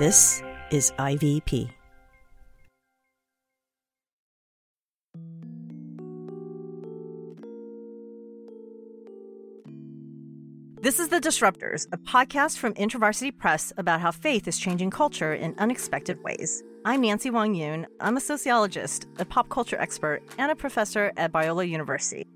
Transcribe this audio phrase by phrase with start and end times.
[0.00, 1.68] This is IVP.
[10.80, 15.34] This is The Disruptors, a podcast from InterVarsity Press about how faith is changing culture
[15.34, 16.62] in unexpected ways.
[16.86, 17.86] I'm Nancy Wang Yuen.
[18.00, 22.26] I'm a sociologist, a pop culture expert, and a professor at Biola University.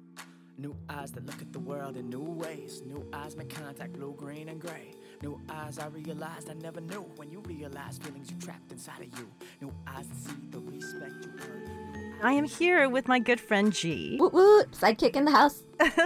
[0.59, 2.83] New eyes that look at the world in new ways.
[2.85, 4.93] New eyes make contact blue, green, and gray.
[5.25, 7.00] New eyes I realized I never knew.
[7.16, 9.26] When you realize feelings you trapped inside of you.
[9.62, 12.14] New eyes that see the respect you earn.
[12.22, 14.18] I am here with my good friend G.
[14.21, 15.63] Woot woot, sidekick in the house.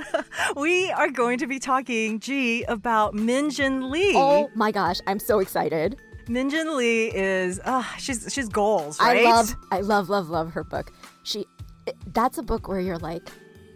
[0.57, 4.13] we are going to be talking, G, about Min Jin Lee.
[4.15, 5.97] Oh my gosh, I'm so excited.
[6.29, 9.27] Min Jin Lee is, uh, she's she's goals, right?
[9.27, 10.93] I love, I love, love, love her book.
[11.25, 11.45] She,
[11.89, 13.29] it, that's a book where you're like,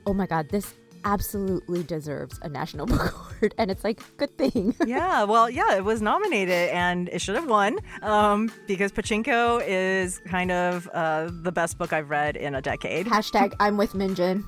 [0.06, 0.72] oh my god, this
[1.04, 4.74] absolutely deserves a National Book Award, and it's like good thing.
[4.86, 10.20] yeah, well, yeah, it was nominated and it should have won um, because Pachinko is
[10.26, 13.06] kind of uh, the best book I've read in a decade.
[13.06, 14.44] Hashtag I'm with Min Jin.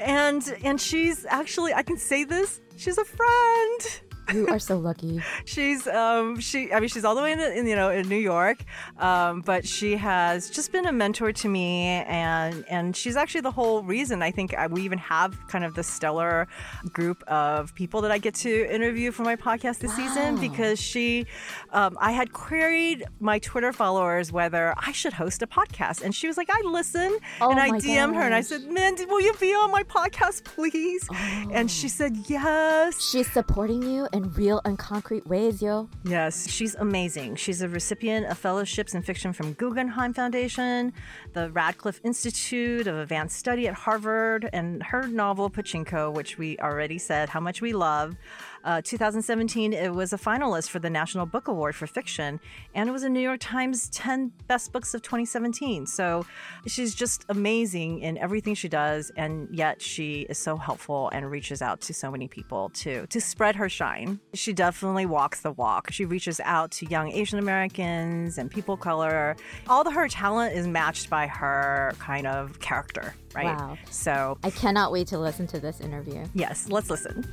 [0.00, 2.60] and and she's actually I can say this.
[2.76, 4.00] She's a friend.
[4.32, 5.22] You are so lucky.
[5.44, 8.16] she's um she I mean she's all the way in, in you know in New
[8.16, 8.64] York,
[8.98, 13.50] um, but she has just been a mentor to me and and she's actually the
[13.50, 16.46] whole reason I think I, we even have kind of the stellar
[16.92, 20.08] group of people that I get to interview for my podcast this wow.
[20.08, 21.26] season because she
[21.70, 26.26] um, I had queried my Twitter followers whether I should host a podcast and she
[26.26, 28.16] was like I listen oh and I DM'd gosh.
[28.16, 31.50] her and I said man will you be on my podcast please oh.
[31.52, 35.88] and she said yes she's supporting you in real and concrete ways, yo.
[36.02, 37.36] Yes, she's amazing.
[37.36, 40.92] She's a recipient of fellowships in fiction from Guggenheim Foundation,
[41.34, 46.98] the Radcliffe Institute of Advanced Study at Harvard, and her novel Pachinko, which we already
[46.98, 48.16] said how much we love.
[48.64, 52.40] Uh, 2017, it was a finalist for the National Book Award for Fiction,
[52.74, 55.86] and it was a New York Times 10 Best Books of 2017.
[55.86, 56.26] So
[56.66, 61.62] she's just amazing in everything she does, and yet she is so helpful and reaches
[61.62, 64.20] out to so many people to to spread her shine.
[64.34, 65.90] She definitely walks the walk.
[65.90, 69.36] She reaches out to young Asian Americans and people of color.
[69.68, 73.46] All of her talent is matched by her kind of character, right?
[73.46, 73.78] Wow.
[73.90, 76.24] So I cannot wait to listen to this interview.
[76.34, 77.24] Yes, let's listen.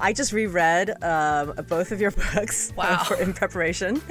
[0.00, 2.84] I just reread um, both of your books wow.
[2.84, 4.00] uh, for, in preparation.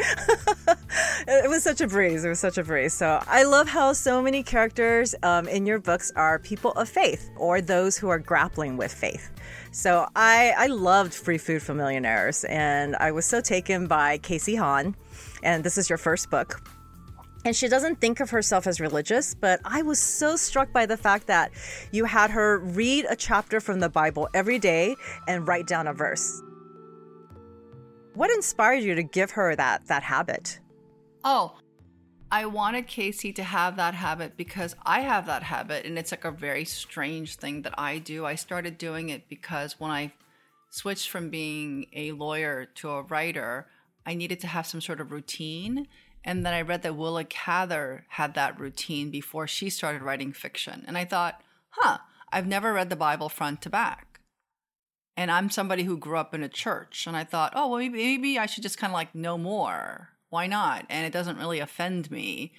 [1.28, 2.24] it was such a breeze.
[2.24, 2.94] It was such a breeze.
[2.94, 7.32] So I love how so many characters um, in your books are people of faith
[7.36, 9.32] or those who are grappling with faith.
[9.72, 14.56] So I, I loved Free Food for Millionaires, and I was so taken by Casey
[14.56, 14.96] Han.
[15.44, 16.62] And this is your first book
[17.46, 20.98] and she doesn't think of herself as religious, but I was so struck by the
[20.98, 21.52] fact that
[21.92, 24.96] you had her read a chapter from the Bible every day
[25.28, 26.42] and write down a verse.
[28.14, 30.60] What inspired you to give her that that habit?
[31.24, 31.58] Oh,
[32.32, 36.26] I wanted Casey to have that habit because I have that habit and it's like
[36.26, 38.26] a very strange thing that I do.
[38.26, 40.12] I started doing it because when I
[40.70, 43.68] switched from being a lawyer to a writer,
[44.06, 45.88] I needed to have some sort of routine
[46.24, 50.84] and then I read that Willa Cather had that routine before she started writing fiction.
[50.88, 52.00] And I thought, huh,
[52.32, 54.20] I've never read the Bible front to back.
[55.16, 57.06] And I'm somebody who grew up in a church.
[57.08, 60.10] And I thought, oh, well, maybe, I should just kind of like know more.
[60.30, 60.86] Why not?
[60.90, 62.54] And it doesn't really offend me.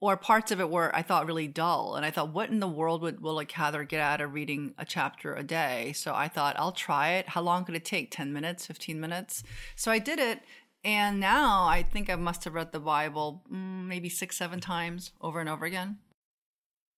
[0.00, 1.96] Or parts of it were, I thought, really dull.
[1.96, 4.84] And I thought, what in the world would Willa Cather get out of reading a
[4.84, 5.92] chapter a day?
[5.94, 7.30] So I thought, I'll try it.
[7.30, 8.12] How long could it take?
[8.12, 9.42] 10 minutes, 15 minutes?
[9.74, 10.40] So I did it.
[10.84, 15.12] And now I think I must have read the Bible mm, maybe six, seven times
[15.20, 15.98] over and over again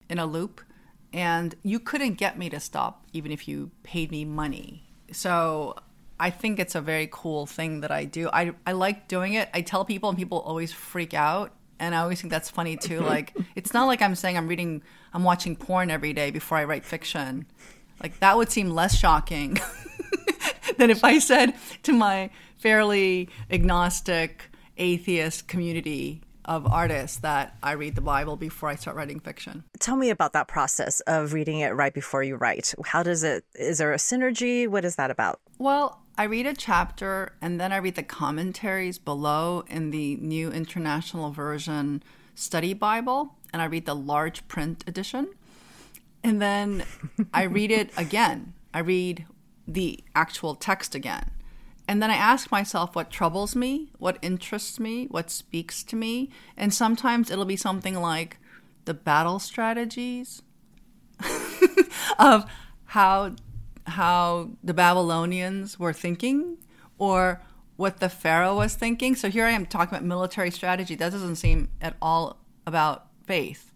[0.08, 0.60] in a loop.
[1.12, 4.84] And you couldn't get me to stop even if you paid me money.
[5.12, 5.76] So
[6.20, 8.28] I think it's a very cool thing that I do.
[8.32, 9.48] I, I like doing it.
[9.54, 11.54] I tell people, and people always freak out.
[11.78, 13.00] And I always think that's funny too.
[13.10, 14.82] Like, it's not like I'm saying I'm reading,
[15.14, 17.46] I'm watching porn every day before I write fiction.
[18.02, 19.58] Like, that would seem less shocking
[20.76, 21.54] than if I said
[21.84, 22.30] to my
[22.60, 29.20] fairly agnostic atheist community of artists that I read the Bible before I start writing
[29.20, 29.64] fiction.
[29.78, 32.74] Tell me about that process of reading it right before you write.
[32.84, 34.66] How does it is there a synergy?
[34.66, 35.40] What is that about?
[35.58, 40.50] Well, I read a chapter and then I read the commentaries below in the New
[40.50, 42.02] International Version
[42.34, 45.28] Study Bible and I read the large print edition.
[46.22, 46.84] And then
[47.34, 48.54] I read it again.
[48.74, 49.26] I read
[49.68, 51.30] the actual text again.
[51.90, 56.30] And then I ask myself what troubles me, what interests me, what speaks to me.
[56.56, 58.36] And sometimes it'll be something like
[58.84, 60.40] the battle strategies
[62.20, 62.48] of
[62.84, 63.34] how
[63.88, 66.58] how the Babylonians were thinking
[66.96, 67.42] or
[67.74, 69.16] what the Pharaoh was thinking.
[69.16, 70.94] So here I am talking about military strategy.
[70.94, 72.38] That doesn't seem at all
[72.68, 73.72] about faith.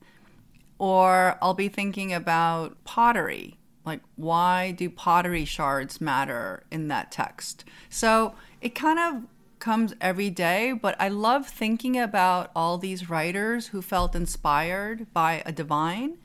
[0.79, 3.59] Or I'll be thinking about pottery.
[3.85, 7.65] Like, why do pottery shards matter in that text?
[7.89, 9.25] So it kind of
[9.59, 15.43] comes every day, but I love thinking about all these writers who felt inspired by
[15.47, 16.19] a divine.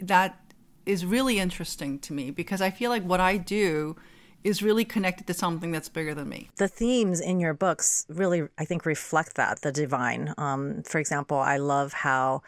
[0.00, 0.38] That
[0.86, 3.96] is really interesting to me because I feel like what I do
[4.42, 6.48] is really connected to something that's bigger than me.
[6.56, 10.34] The themes in your books really, I think, reflect that the divine.
[10.38, 12.42] Um, for example, I love how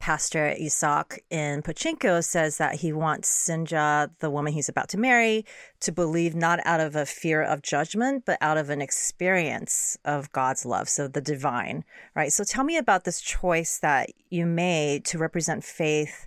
[0.00, 5.44] Pastor Isak in Pachinko says that he wants Sunja, the woman he's about to marry,
[5.80, 10.32] to believe not out of a fear of judgment, but out of an experience of
[10.32, 10.88] God's love.
[10.88, 11.84] So the divine,
[12.16, 12.32] right?
[12.32, 16.26] So tell me about this choice that you made to represent faith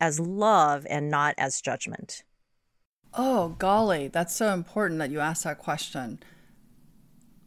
[0.00, 2.24] as love and not as judgment.
[3.12, 6.20] Oh, golly, that's so important that you asked that question.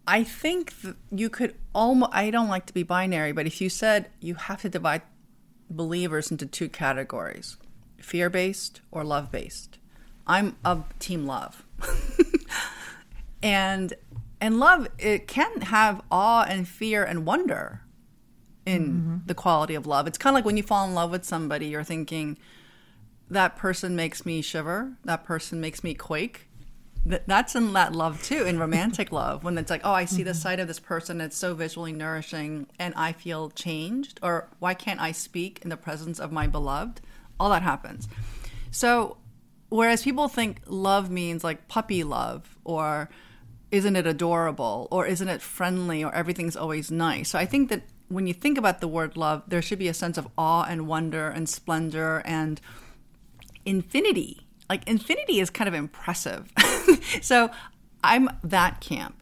[0.08, 0.72] I think
[1.12, 4.62] you could almost, I don't like to be binary, but if you said you have
[4.62, 5.02] to divide
[5.70, 7.58] believers into two categories
[7.98, 9.80] fear based or love based,
[10.26, 11.66] I'm of team love.
[13.44, 13.94] and
[14.40, 17.82] and love it can have awe and fear and wonder
[18.66, 19.18] in mm-hmm.
[19.26, 20.08] the quality of love.
[20.08, 22.38] It's kind of like when you fall in love with somebody, you're thinking,
[23.30, 24.94] that person makes me shiver.
[25.06, 26.48] That person makes me quake.
[27.26, 30.32] That's in that love too, in romantic love, when it's like, oh, I see the
[30.32, 30.40] mm-hmm.
[30.40, 34.20] sight of this person, it's so visually nourishing, and I feel changed.
[34.22, 37.02] Or why can't I speak in the presence of my beloved?
[37.40, 38.08] All that happens.
[38.72, 39.18] So,
[39.70, 43.10] whereas people think love means like puppy love, or
[43.72, 47.30] isn't it adorable, or isn't it friendly, or everything's always nice.
[47.30, 49.94] So, I think that when you think about the word love, there should be a
[49.94, 52.60] sense of awe and wonder and splendor and
[53.66, 54.48] infinity.
[54.70, 56.52] Like infinity is kind of impressive.
[57.22, 57.50] so
[58.04, 59.22] I'm that camp.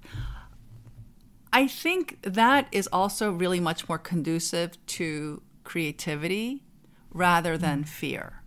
[1.51, 6.63] I think that is also really much more conducive to creativity
[7.11, 8.41] rather than fear.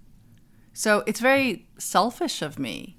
[0.75, 2.99] So it's very selfish of me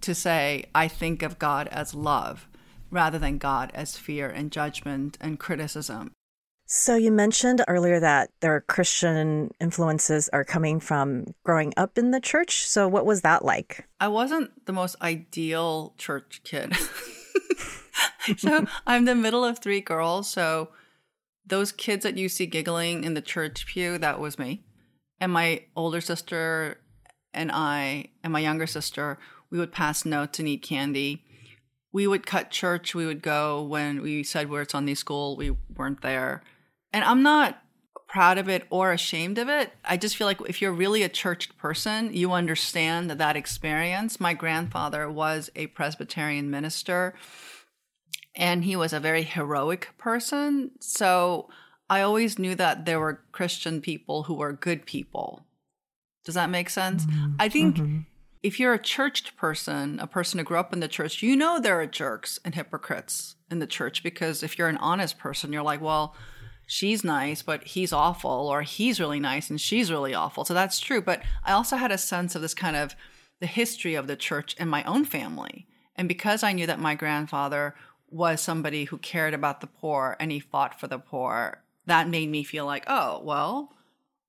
[0.00, 2.48] to say I think of God as love
[2.90, 6.12] rather than God as fear and judgment and criticism.
[6.70, 12.20] So you mentioned earlier that their Christian influences are coming from growing up in the
[12.20, 12.68] church.
[12.68, 13.88] So what was that like?
[13.98, 16.76] I wasn't the most ideal church kid.
[18.36, 20.28] so I'm the middle of three girls.
[20.28, 20.68] So
[21.46, 24.62] those kids that you see giggling in the church pew, that was me.
[25.22, 26.82] And my older sister
[27.32, 29.18] and I and my younger sister,
[29.48, 31.24] we would pass notes and eat candy.
[31.94, 32.94] We would cut church.
[32.94, 35.34] We would go when we said where it's on Sunday school.
[35.34, 36.42] We weren't there
[36.92, 37.62] and I'm not
[38.08, 39.72] proud of it or ashamed of it.
[39.84, 44.18] I just feel like if you're really a churched person, you understand that, that experience.
[44.18, 47.14] My grandfather was a Presbyterian minister
[48.34, 50.70] and he was a very heroic person.
[50.80, 51.50] So
[51.90, 55.44] I always knew that there were Christian people who were good people.
[56.24, 57.04] Does that make sense?
[57.04, 57.32] Mm-hmm.
[57.38, 57.98] I think mm-hmm.
[58.42, 61.58] if you're a churched person, a person who grew up in the church, you know
[61.58, 65.62] there are jerks and hypocrites in the church because if you're an honest person, you're
[65.62, 66.14] like, well,
[66.68, 70.44] she's nice, but he's awful, or he's really nice and she's really awful.
[70.44, 71.00] So that's true.
[71.00, 72.94] But I also had a sense of this kind of
[73.40, 75.66] the history of the church in my own family.
[75.96, 77.74] And because I knew that my grandfather
[78.10, 82.28] was somebody who cared about the poor and he fought for the poor, that made
[82.28, 83.72] me feel like, oh, well,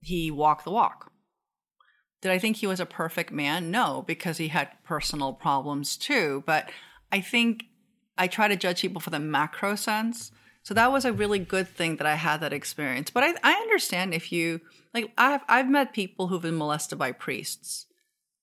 [0.02, 1.12] he walked the walk.
[2.22, 3.70] Did I think he was a perfect man?
[3.70, 6.44] No, because he had personal problems too.
[6.46, 6.72] But
[7.12, 7.66] I think
[8.18, 10.32] I try to judge people for the macro sense
[10.64, 13.10] so that was a really good thing that I had that experience.
[13.10, 14.62] But I, I understand if you
[14.94, 17.86] like I've I've met people who've been molested by priests.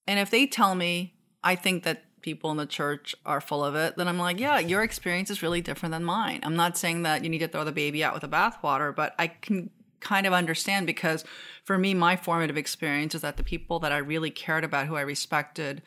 [0.06, 3.76] And if they tell me I think that people in the church are full of
[3.76, 6.40] it, then I'm like, yeah, your experience is really different than mine.
[6.42, 9.14] I'm not saying that you need to throw the baby out with the bathwater, but
[9.18, 9.70] I can
[10.00, 11.24] kind of understand because
[11.64, 14.96] for me, my formative experience is that the people that I really cared about, who
[14.96, 15.82] I respected,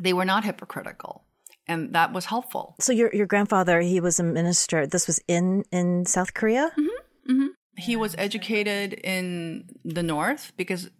[0.00, 1.24] they were not hypocritical
[1.66, 2.76] and that was helpful.
[2.80, 4.86] So your your grandfather, he was a minister.
[4.86, 6.72] This was in in South Korea.
[6.78, 7.32] Mm-hmm.
[7.32, 7.46] Mm-hmm.
[7.76, 10.90] He was educated in the North because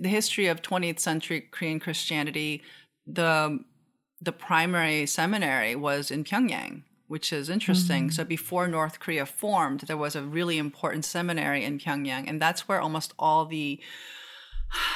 [0.00, 2.62] the history of 20th century Korean Christianity,
[3.06, 3.60] the
[4.20, 8.04] the primary seminary was in Pyongyang, which is interesting.
[8.04, 8.12] Mm-hmm.
[8.12, 12.66] So before North Korea formed, there was a really important seminary in Pyongyang, and that's
[12.66, 13.80] where almost all the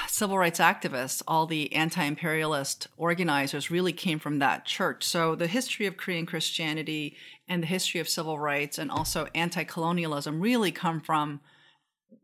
[0.06, 5.04] civil rights activists, all the anti imperialist organizers really came from that church.
[5.04, 7.16] So the history of Korean Christianity
[7.48, 11.40] and the history of civil rights and also anti colonialism really come from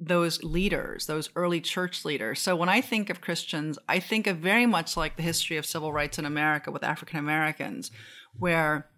[0.00, 2.40] those leaders, those early church leaders.
[2.40, 5.66] So when I think of Christians, I think of very much like the history of
[5.66, 7.90] civil rights in America with African Americans,
[8.38, 8.88] where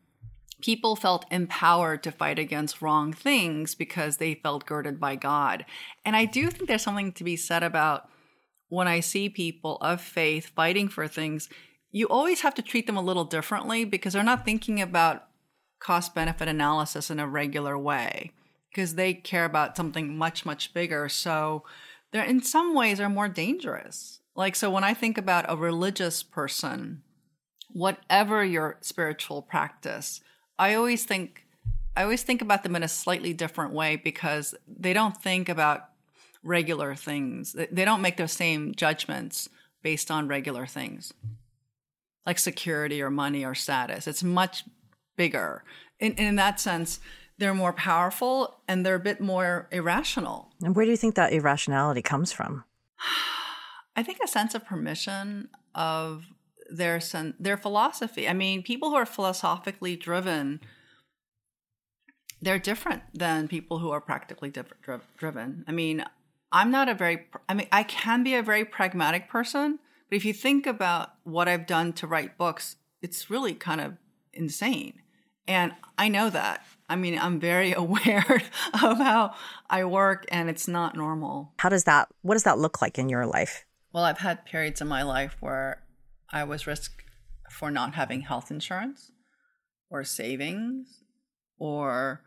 [0.60, 5.64] people felt empowered to fight against wrong things because they felt girded by God.
[6.04, 8.08] And I do think there's something to be said about
[8.68, 11.48] when I see people of faith fighting for things,
[11.90, 15.28] you always have to treat them a little differently because they're not thinking about
[15.78, 18.32] cost benefit analysis in a regular way
[18.70, 21.08] because they care about something much much bigger.
[21.08, 21.64] So
[22.12, 24.20] they're in some ways are more dangerous.
[24.36, 27.02] Like so when i think about a religious person
[27.72, 30.20] whatever your spiritual practice
[30.58, 31.46] i always think
[31.96, 35.88] i always think about them in a slightly different way because they don't think about
[36.46, 39.48] regular things they don't make those same judgments
[39.82, 41.12] based on regular things
[42.24, 44.64] like security or money or status it's much
[45.16, 45.64] bigger.
[45.98, 47.00] In, in that sense,
[47.38, 50.50] they're more powerful and they're a bit more irrational.
[50.62, 52.64] And where do you think that irrationality comes from?
[53.96, 56.26] I think a sense of permission of
[56.68, 58.28] their sen- their philosophy.
[58.28, 60.60] I mean, people who are philosophically driven,
[62.42, 64.72] they're different than people who are practically diff-
[65.16, 65.64] driven.
[65.66, 66.04] I mean,
[66.56, 67.26] I'm not a very.
[67.50, 71.48] I mean, I can be a very pragmatic person, but if you think about what
[71.48, 73.98] I've done to write books, it's really kind of
[74.32, 75.02] insane.
[75.46, 76.64] And I know that.
[76.88, 79.34] I mean, I'm very aware of how
[79.68, 81.52] I work and it's not normal.
[81.58, 83.66] How does that, what does that look like in your life?
[83.92, 85.82] Well, I've had periods in my life where
[86.32, 87.02] I was risk
[87.50, 89.12] for not having health insurance
[89.90, 91.02] or savings
[91.58, 92.22] or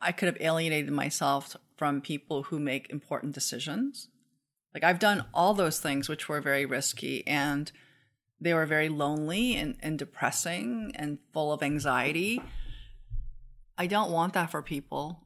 [0.00, 4.08] I could have alienated myself from people who make important decisions.
[4.72, 7.70] Like I've done all those things which were very risky and
[8.40, 12.42] they were very lonely and, and depressing and full of anxiety.
[13.78, 15.20] I don't want that for people.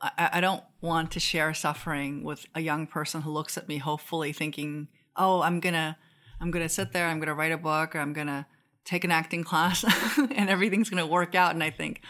[0.00, 3.78] I, I don't want to share suffering with a young person who looks at me
[3.78, 5.96] hopefully thinking, oh, I'm gonna
[6.40, 8.46] I'm gonna sit there, I'm gonna write a book, or I'm gonna
[8.84, 9.84] take an acting class
[10.18, 11.54] and everything's gonna work out.
[11.54, 12.02] And I think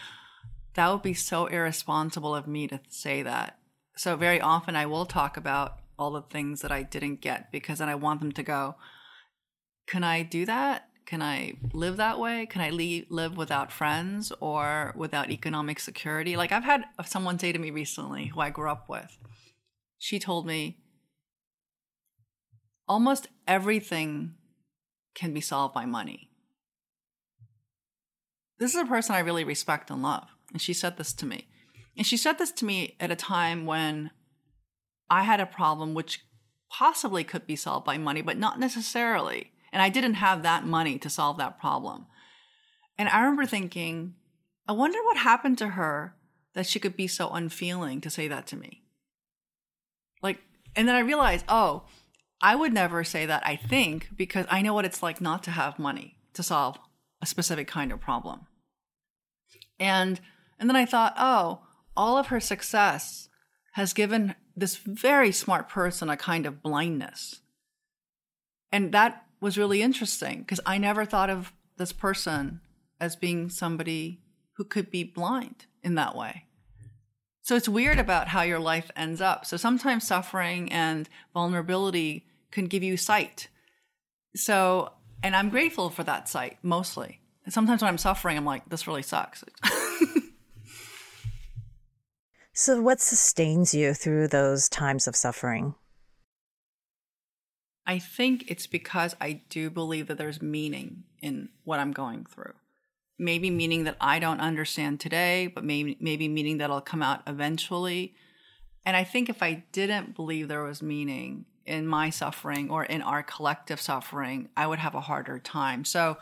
[0.73, 3.59] that would be so irresponsible of me to say that.
[3.95, 7.79] So very often I will talk about all the things that I didn't get because
[7.79, 8.75] then I want them to go,
[9.87, 10.89] can I do that?
[11.05, 12.45] Can I live that way?
[12.45, 16.35] Can I live without friends or without economic security?
[16.35, 19.17] Like I've had someone say to me recently who I grew up with,
[19.99, 20.77] she told me,
[22.87, 24.35] almost everything
[25.13, 26.29] can be solved by money.
[28.59, 30.29] This is a person I really respect and love.
[30.51, 31.47] And she said this to me.
[31.97, 34.11] And she said this to me at a time when
[35.09, 36.25] I had a problem which
[36.69, 39.51] possibly could be solved by money, but not necessarily.
[39.71, 42.07] And I didn't have that money to solve that problem.
[42.97, 44.15] And I remember thinking,
[44.67, 46.15] I wonder what happened to her
[46.53, 48.83] that she could be so unfeeling to say that to me.
[50.21, 50.39] Like,
[50.75, 51.83] and then I realized, oh,
[52.41, 55.51] I would never say that, I think, because I know what it's like not to
[55.51, 56.77] have money to solve
[57.21, 58.47] a specific kind of problem.
[59.79, 60.19] And
[60.59, 61.61] and then I thought, oh,
[61.95, 63.29] all of her success
[63.73, 67.41] has given this very smart person a kind of blindness.
[68.71, 72.61] And that was really interesting because I never thought of this person
[72.99, 74.21] as being somebody
[74.57, 76.45] who could be blind in that way.
[77.41, 79.45] So it's weird about how your life ends up.
[79.45, 83.49] So sometimes suffering and vulnerability can give you sight.
[84.35, 87.19] So, and I'm grateful for that sight mostly.
[87.49, 89.43] sometimes when I'm suffering, I'm like, this really sucks.
[92.53, 95.75] so, what sustains you through those times of suffering?
[97.85, 102.53] I think it's because I do believe that there's meaning in what I'm going through.
[103.19, 108.15] Maybe meaning that I don't understand today, but maybe maybe meaning that'll come out eventually.
[108.85, 113.01] And I think if I didn't believe there was meaning in my suffering or in
[113.01, 115.85] our collective suffering, I would have a harder time.
[115.85, 116.17] So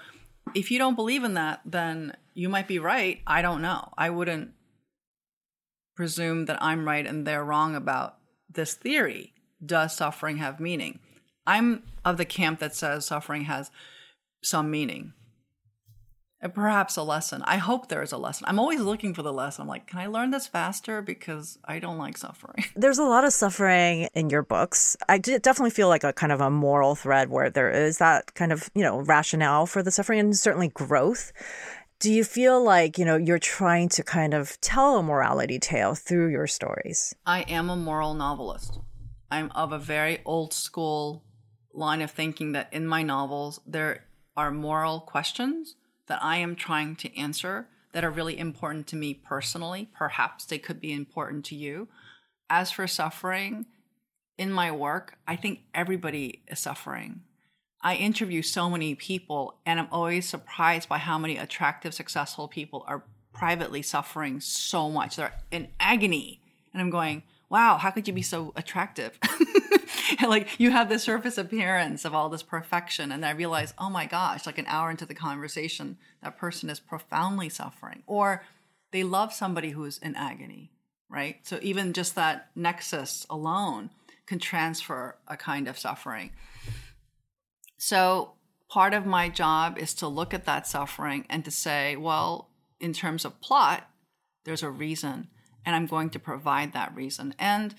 [0.54, 3.22] if you don't believe in that, then you might be right.
[3.26, 3.90] I don't know.
[3.98, 4.52] I wouldn't
[6.02, 8.18] presume that I'm right and they're wrong about
[8.52, 9.36] this theory.
[9.64, 10.98] Does suffering have meaning?
[11.46, 13.70] I'm of the camp that says suffering has
[14.42, 15.14] some meaning.
[16.40, 17.44] And perhaps a lesson.
[17.44, 18.48] I hope there is a lesson.
[18.48, 19.62] I'm always looking for the lesson.
[19.62, 21.04] I'm like, can I learn this faster?
[21.04, 22.66] Because I don't like suffering.
[22.76, 24.98] There's a lot of suffering in your books.
[25.08, 28.52] I definitely feel like a kind of a moral thread where there is that kind
[28.52, 31.32] of, you know, rationale for the suffering and certainly growth.
[32.02, 35.94] Do you feel like, you know, you're trying to kind of tell a morality tale
[35.94, 37.14] through your stories?
[37.28, 38.80] I am a moral novelist.
[39.30, 41.24] I'm of a very old school
[41.72, 44.06] line of thinking that in my novels there
[44.36, 45.76] are moral questions
[46.08, 49.88] that I am trying to answer that are really important to me personally.
[49.94, 51.88] Perhaps they could be important to you.
[52.50, 53.68] as for suffering
[54.40, 57.22] in my work, I think everybody is suffering.
[57.84, 62.86] I interview so many people, and I'm always surprised by how many attractive, successful people
[62.88, 65.16] are privately suffering so much.
[65.16, 66.42] They're in agony.
[66.74, 69.18] And I'm going, wow, how could you be so attractive?
[70.28, 73.12] like you have the surface appearance of all this perfection.
[73.12, 76.80] And I realize, oh my gosh, like an hour into the conversation, that person is
[76.80, 78.04] profoundly suffering.
[78.06, 78.44] Or
[78.92, 80.72] they love somebody who's in agony,
[81.10, 81.38] right?
[81.44, 83.90] So even just that nexus alone
[84.26, 86.32] can transfer a kind of suffering.
[87.84, 88.34] So
[88.70, 92.94] part of my job is to look at that suffering and to say, well, in
[92.94, 93.90] terms of plot,
[94.46, 95.30] there's a reason,
[95.66, 97.34] and I'm going to provide that reason.
[97.40, 97.74] And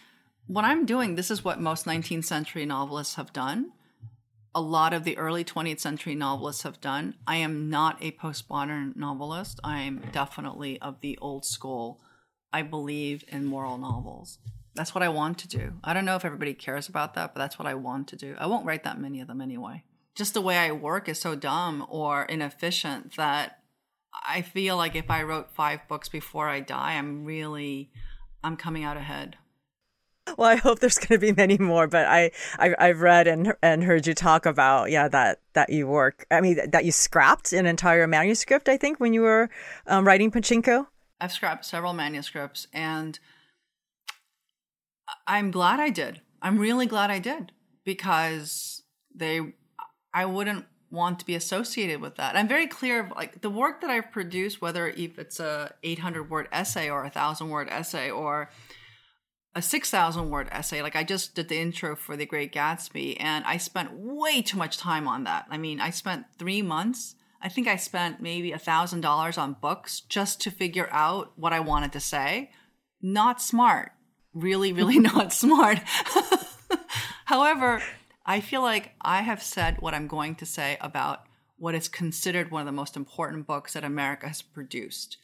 [0.48, 3.70] what I'm doing, this is what most 19th century novelists have done.
[4.56, 7.14] A lot of the early 20th century novelists have done.
[7.24, 9.60] I am not a postmodern novelist.
[9.62, 12.00] I'm definitely of the old school.
[12.52, 14.40] I believe in moral novels.
[14.74, 15.74] That's what I want to do.
[15.84, 18.34] I don't know if everybody cares about that, but that's what I want to do.
[18.36, 19.84] I won't write that many of them anyway.
[20.14, 23.60] Just the way I work is so dumb or inefficient that
[24.26, 27.90] I feel like if I wrote five books before I die, I'm really
[28.44, 29.36] I'm coming out ahead.
[30.36, 33.54] Well, I hope there's going to be many more, but I, I have read and
[33.62, 36.26] and heard you talk about yeah that that you work.
[36.30, 38.68] I mean that you scrapped an entire manuscript.
[38.68, 39.50] I think when you were
[39.86, 40.86] um, writing Pachinko.
[41.20, 43.18] I've scrapped several manuscripts, and
[45.26, 46.20] I'm glad I did.
[46.40, 47.52] I'm really glad I did
[47.84, 48.82] because
[49.14, 49.54] they.
[50.14, 52.36] I wouldn't want to be associated with that.
[52.36, 56.28] I'm very clear of like the work that I've produced, whether if it's a 800
[56.30, 58.50] word essay or a thousand word essay or
[59.54, 60.82] a 6,000 word essay.
[60.82, 64.58] Like I just did the intro for The Great Gatsby and I spent way too
[64.58, 65.46] much time on that.
[65.50, 67.14] I mean, I spent three months.
[67.40, 71.52] I think I spent maybe a thousand dollars on books just to figure out what
[71.52, 72.50] I wanted to say.
[73.00, 73.92] Not smart.
[74.34, 75.80] Really, really not smart.
[77.24, 77.82] However,
[78.24, 81.26] I feel like I have said what I'm going to say about
[81.58, 85.16] what is considered one of the most important books that America has produced.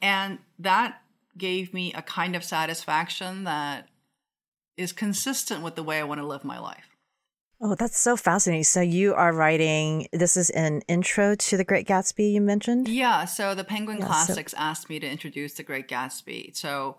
[0.00, 1.00] And that
[1.36, 3.88] gave me a kind of satisfaction that
[4.76, 6.96] is consistent with the way I want to live my life.
[7.60, 8.64] Oh, that's so fascinating.
[8.64, 12.86] So you are writing this is an intro to The Great Gatsby you mentioned?
[12.88, 16.54] Yeah, so the Penguin yeah, Classics so- asked me to introduce The Great Gatsby.
[16.54, 16.98] So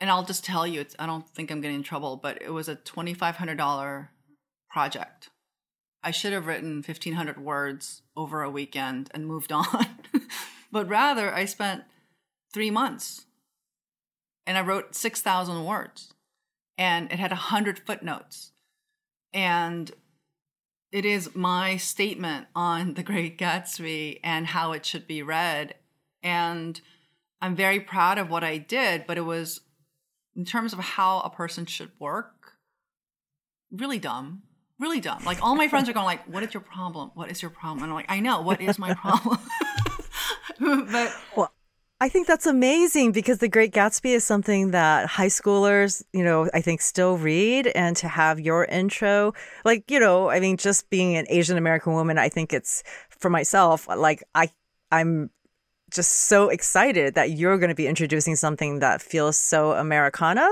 [0.00, 2.50] and I'll just tell you it's I don't think I'm getting in trouble, but it
[2.50, 4.08] was a $2500
[4.74, 5.30] project.
[6.02, 9.86] I should have written 1500 words over a weekend and moved on.
[10.72, 11.84] but rather, I spent
[12.52, 13.26] three months
[14.48, 16.12] and I wrote 6,000 words
[16.76, 18.50] and it had 100 footnotes.
[19.32, 19.92] And
[20.90, 25.76] it is my statement on The Great Gatsby and how it should be read.
[26.20, 26.80] And
[27.40, 29.60] I'm very proud of what I did, but it was
[30.34, 32.54] in terms of how a person should work,
[33.70, 34.42] really dumb
[34.78, 35.22] really dumb.
[35.24, 37.10] Like all my friends are going like, "What is your problem?
[37.14, 39.38] What is your problem?" And I'm like, "I know what is my problem."
[40.60, 41.52] but well,
[42.00, 46.50] I think that's amazing because The Great Gatsby is something that high schoolers, you know,
[46.52, 47.68] I think still read.
[47.68, 49.32] And to have your intro,
[49.64, 53.30] like, you know, I mean, just being an Asian American woman, I think it's for
[53.30, 54.50] myself, like, I,
[54.90, 55.30] I'm
[55.90, 60.48] just so excited that you're going to be introducing something that feels so Americana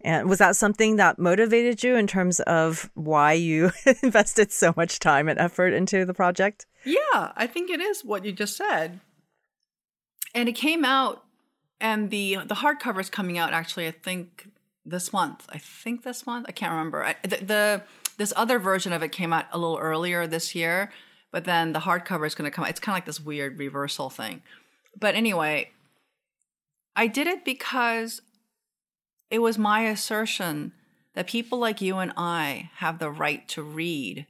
[0.00, 4.98] and was that something that motivated you in terms of why you invested so much
[4.98, 6.66] time and effort into the project?
[6.84, 9.00] Yeah, I think it is what you just said.
[10.34, 11.24] And it came out
[11.80, 14.48] and the the hardcover is coming out actually I think
[14.84, 15.46] this month.
[15.50, 16.46] I think this month.
[16.48, 17.04] I can't remember.
[17.04, 17.82] I, the, the
[18.16, 20.90] this other version of it came out a little earlier this year,
[21.30, 22.70] but then the hardcover is going to come out.
[22.70, 24.42] It's kind of like this weird reversal thing.
[24.98, 25.70] But anyway,
[26.96, 28.22] I did it because
[29.30, 30.72] it was my assertion
[31.14, 34.26] that people like you and I have the right to read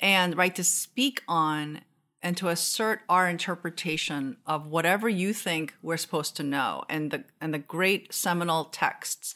[0.00, 1.80] and right to speak on
[2.22, 7.24] and to assert our interpretation of whatever you think we're supposed to know and the
[7.40, 9.34] and the great seminal texts.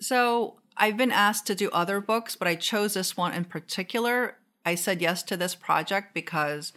[0.00, 4.36] So I've been asked to do other books, but I chose this one in particular.
[4.64, 6.72] I said yes to this project because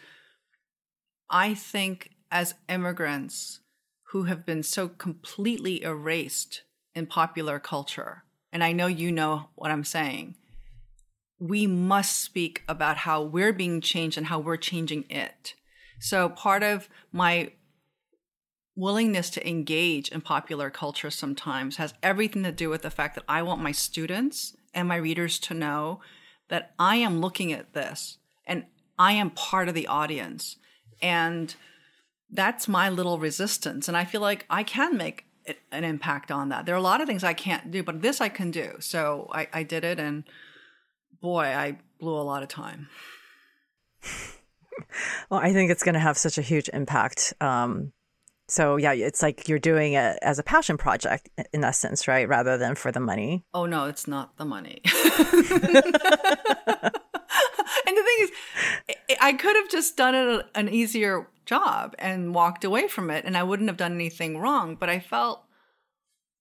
[1.30, 3.60] I think as immigrants
[4.12, 6.64] who have been so completely erased
[6.96, 10.36] in popular culture, and I know you know what I'm saying,
[11.40, 15.54] we must speak about how we're being changed and how we're changing it.
[16.00, 17.52] So, part of my
[18.76, 23.26] willingness to engage in popular culture sometimes has everything to do with the fact that
[23.28, 26.00] I want my students and my readers to know
[26.48, 28.66] that I am looking at this and
[28.98, 30.58] I am part of the audience.
[31.02, 31.54] And
[32.32, 33.88] that's my little resistance.
[33.88, 35.26] And I feel like I can make
[35.72, 36.66] an impact on that.
[36.66, 38.76] There are a lot of things I can't do, but this I can do.
[38.80, 40.24] So I, I did it, and
[41.22, 42.90] boy, I blew a lot of time.
[45.30, 47.34] well, I think it's going to have such a huge impact.
[47.42, 47.94] Um,
[48.48, 52.28] so yeah, it's like you're doing it as a passion project in essence, right?
[52.28, 53.46] Rather than for the money.
[53.54, 54.82] Oh no, it's not the money.
[54.86, 54.94] and
[57.98, 58.32] the thing is,
[59.22, 63.36] I could have just done it an easier job and walked away from it, and
[63.36, 64.76] I wouldn't have done anything wrong.
[64.76, 65.44] But I felt,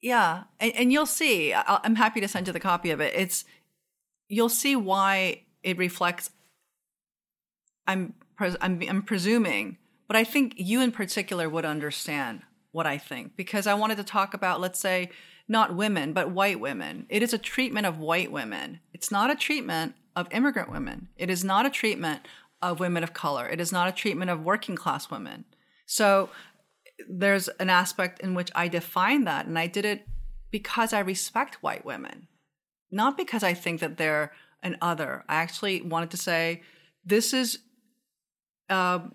[0.01, 1.55] yeah, and, and you'll see.
[1.55, 3.14] i I'm happy to send you the copy of it.
[3.14, 3.44] It's
[4.29, 6.31] you'll see why it reflects.
[7.87, 12.40] I'm I'm, I'm presuming but I think you in particular would understand
[12.73, 15.11] what I think because I wanted to talk about, let's say,
[15.47, 17.07] not women, but white women.
[17.11, 18.81] It is a treatment of white women.
[18.92, 21.09] It's not a treatment of immigrant women.
[21.16, 22.27] It is not a treatment
[22.61, 23.49] of women of color.
[23.49, 25.44] It is not a treatment of working class women.
[25.87, 26.31] So
[27.09, 29.47] there's an aspect in which I define that.
[29.47, 30.07] And I did it
[30.51, 32.27] because I respect white women,
[32.90, 35.25] not because I think that they're an other.
[35.29, 36.62] I actually wanted to say,
[37.05, 37.61] this is.
[38.68, 39.09] Uh,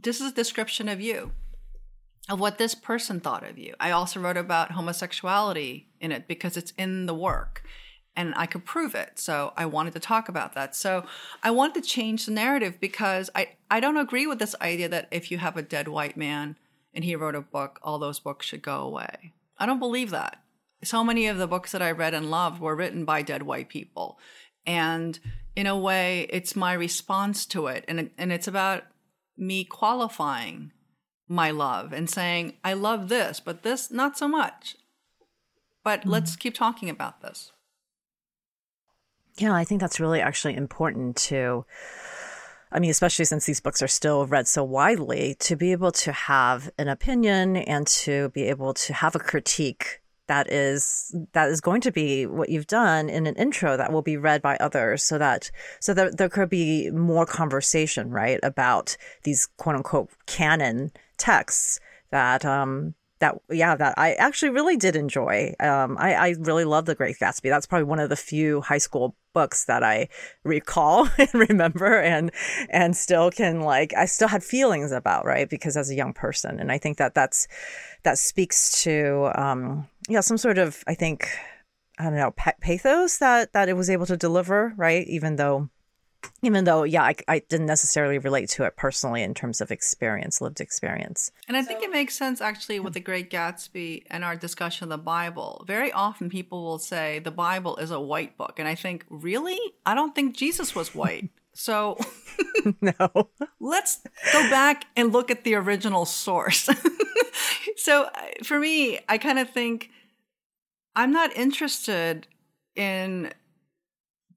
[0.00, 1.32] this is a description of you,
[2.28, 3.74] of what this person thought of you.
[3.78, 7.62] I also wrote about homosexuality in it because it's in the work
[8.16, 9.18] and I could prove it.
[9.18, 10.76] So I wanted to talk about that.
[10.76, 11.04] So
[11.42, 15.08] I wanted to change the narrative because I, I don't agree with this idea that
[15.10, 16.56] if you have a dead white man
[16.92, 19.32] and he wrote a book, all those books should go away.
[19.58, 20.40] I don't believe that.
[20.84, 23.68] So many of the books that I read and loved were written by dead white
[23.68, 24.18] people.
[24.66, 25.18] And
[25.56, 27.84] in a way, it's my response to it.
[27.88, 28.84] And, and it's about
[29.36, 30.72] me qualifying
[31.26, 34.76] my love and saying, I love this, but this, not so much.
[35.82, 36.10] But mm-hmm.
[36.10, 37.52] let's keep talking about this.
[39.36, 41.64] Yeah, I think that's really actually important to.
[42.70, 46.12] I mean, especially since these books are still read so widely, to be able to
[46.12, 51.60] have an opinion and to be able to have a critique that is that is
[51.60, 55.02] going to be what you've done in an intro that will be read by others
[55.02, 60.90] so that so that there could be more conversation right about these quote unquote canon
[61.18, 61.78] texts
[62.10, 65.54] that um that yeah that I actually really did enjoy.
[65.60, 67.50] Um, I, I really love The Great Gatsby.
[67.50, 70.08] That's probably one of the few high school books that I
[70.44, 72.30] recall and remember and
[72.70, 75.48] and still can like I still had feelings about right?
[75.48, 76.58] Because as a young person.
[76.58, 77.46] And I think that that's
[78.04, 81.28] that speaks to um, yeah some sort of I think
[81.98, 85.06] I don't know pathos that that it was able to deliver right?
[85.08, 85.68] Even though
[86.42, 90.40] even though yeah I, I, didn't necessarily relate to it personally in terms of experience
[90.40, 91.30] lived experience.
[91.48, 94.90] And i think it makes sense actually with the great gatsby and our discussion of
[94.90, 95.64] the bible.
[95.66, 99.58] Very often people will say the bible is a white book and i think really?
[99.86, 101.30] I don't think jesus was white.
[101.56, 101.96] So
[102.80, 103.28] no.
[103.60, 104.00] let's
[104.32, 106.68] go back and look at the original source.
[107.76, 108.10] So uh,
[108.42, 109.90] for me i kind of think
[110.96, 112.26] i'm not interested
[112.74, 113.32] in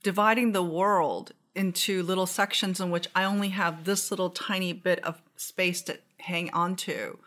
[0.03, 5.03] dividing the world into little sections in which I only have this little tiny bit
[5.03, 7.19] of space to hang on to.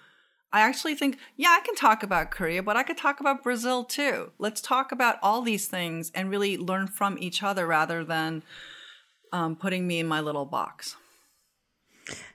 [0.52, 3.84] I actually think, yeah, I can talk about Korea, but I could talk about Brazil
[3.84, 4.32] too.
[4.38, 8.42] Let's talk about all these things and really learn from each other rather than
[9.32, 10.96] um, putting me in my little box.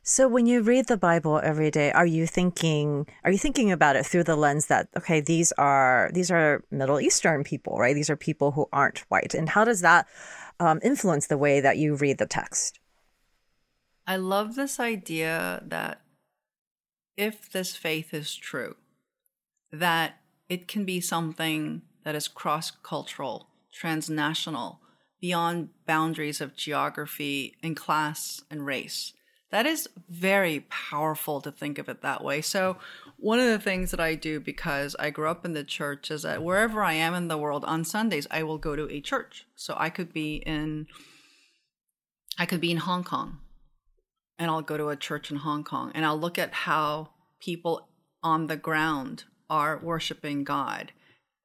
[0.03, 3.95] So when you read the Bible every day, are you thinking are you thinking about
[3.95, 7.95] it through the lens that okay, these are these are Middle Eastern people, right?
[7.95, 9.33] These are people who aren't white.
[9.33, 10.07] And how does that
[10.59, 12.79] um, influence the way that you read the text.
[14.07, 16.01] I love this idea that
[17.17, 18.75] if this faith is true,
[19.71, 24.79] that it can be something that is cross cultural, transnational,
[25.19, 29.13] beyond boundaries of geography and class and race.
[29.49, 32.41] That is very powerful to think of it that way.
[32.41, 32.77] So,
[33.25, 36.21] one of the things that I do because I grew up in the church is
[36.21, 39.47] that wherever I am in the world on Sundays, I will go to a church.
[39.55, 40.85] So I could be in
[42.37, 43.39] I could be in Hong Kong
[44.37, 47.89] and I'll go to a church in Hong Kong and I'll look at how people
[48.21, 50.91] on the ground are worshiping God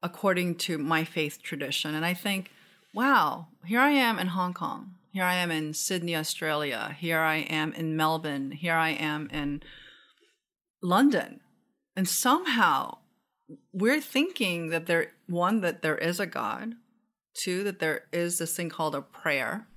[0.03, 1.95] according to my faith tradition.
[1.95, 2.51] And I think,
[2.93, 4.97] wow, here I am in Hong Kong.
[5.13, 6.95] Here I am in Sydney, Australia.
[6.99, 8.51] Here I am in Melbourne.
[8.51, 9.63] Here I am in
[10.83, 11.39] London.
[11.95, 12.99] And somehow
[13.73, 16.75] we're thinking that there, one, that there is a God,
[17.33, 19.67] two, that there is this thing called a prayer.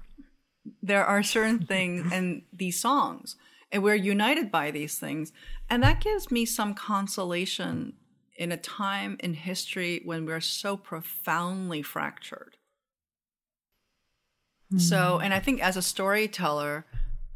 [0.83, 3.37] There are certain things in these songs,
[3.73, 5.33] and we're united by these things.
[5.69, 7.95] And that gives me some consolation
[8.37, 12.57] in a time in history when we're so profoundly fractured.
[14.73, 14.81] Mm.
[14.81, 16.85] So, and I think as a storyteller,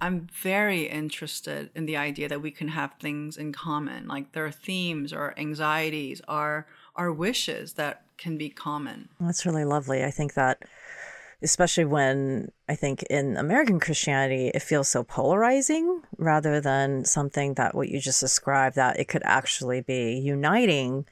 [0.01, 4.47] I'm very interested in the idea that we can have things in common, like there
[4.47, 9.09] are themes or anxieties, or our wishes that can be common.
[9.21, 10.05] That's really lovely.
[10.05, 10.63] I think that
[11.43, 17.75] especially when I think in American Christianity, it feels so polarizing rather than something that
[17.75, 21.07] what you just described, that it could actually be uniting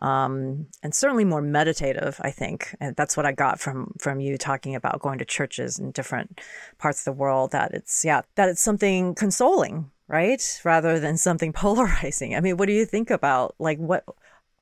[0.00, 2.20] um, and certainly more meditative.
[2.22, 5.78] I think and that's what I got from from you talking about going to churches
[5.78, 6.40] in different
[6.78, 7.52] parts of the world.
[7.52, 12.34] That it's yeah, that it's something consoling, right, rather than something polarizing.
[12.34, 14.04] I mean, what do you think about like what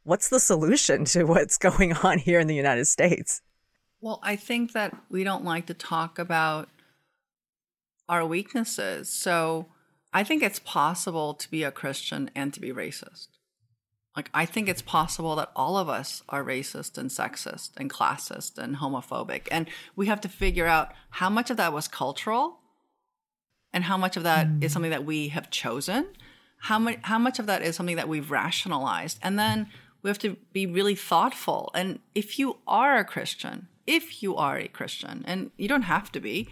[0.05, 3.43] what's the solution to what's going on here in the United States?
[4.01, 6.69] Well, I think that we don't like to talk about
[8.09, 9.11] our weaknesses.
[9.11, 9.67] So
[10.13, 13.29] I think it's possible to be a Christian and to be racist.
[14.19, 18.59] Like, I think it's possible that all of us are racist and sexist and classist
[18.59, 19.47] and homophobic.
[19.49, 22.59] And we have to figure out how much of that was cultural
[23.73, 24.65] and how much of that mm.
[24.65, 26.09] is something that we have chosen.
[26.63, 29.21] How much, how much of that is something that we've rationalized?
[29.23, 29.69] And then
[30.03, 31.71] we have to be really thoughtful.
[31.73, 36.11] And if you are a Christian, if you are a Christian, and you don't have
[36.11, 36.49] to be,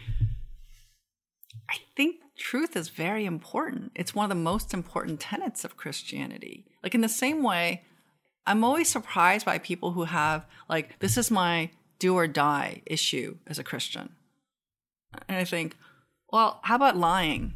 [1.69, 3.91] I think truth is very important.
[3.97, 6.65] It's one of the most important tenets of Christianity.
[6.87, 7.83] Like, in the same way,
[8.47, 13.39] I'm always surprised by people who have, like, this is my do or die issue
[13.49, 14.11] as a Christian.
[15.29, 15.77] And I think,
[16.33, 17.55] well, how about lying?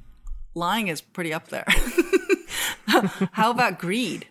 [0.56, 1.64] Lying is pretty up there.
[3.30, 4.26] how about greed?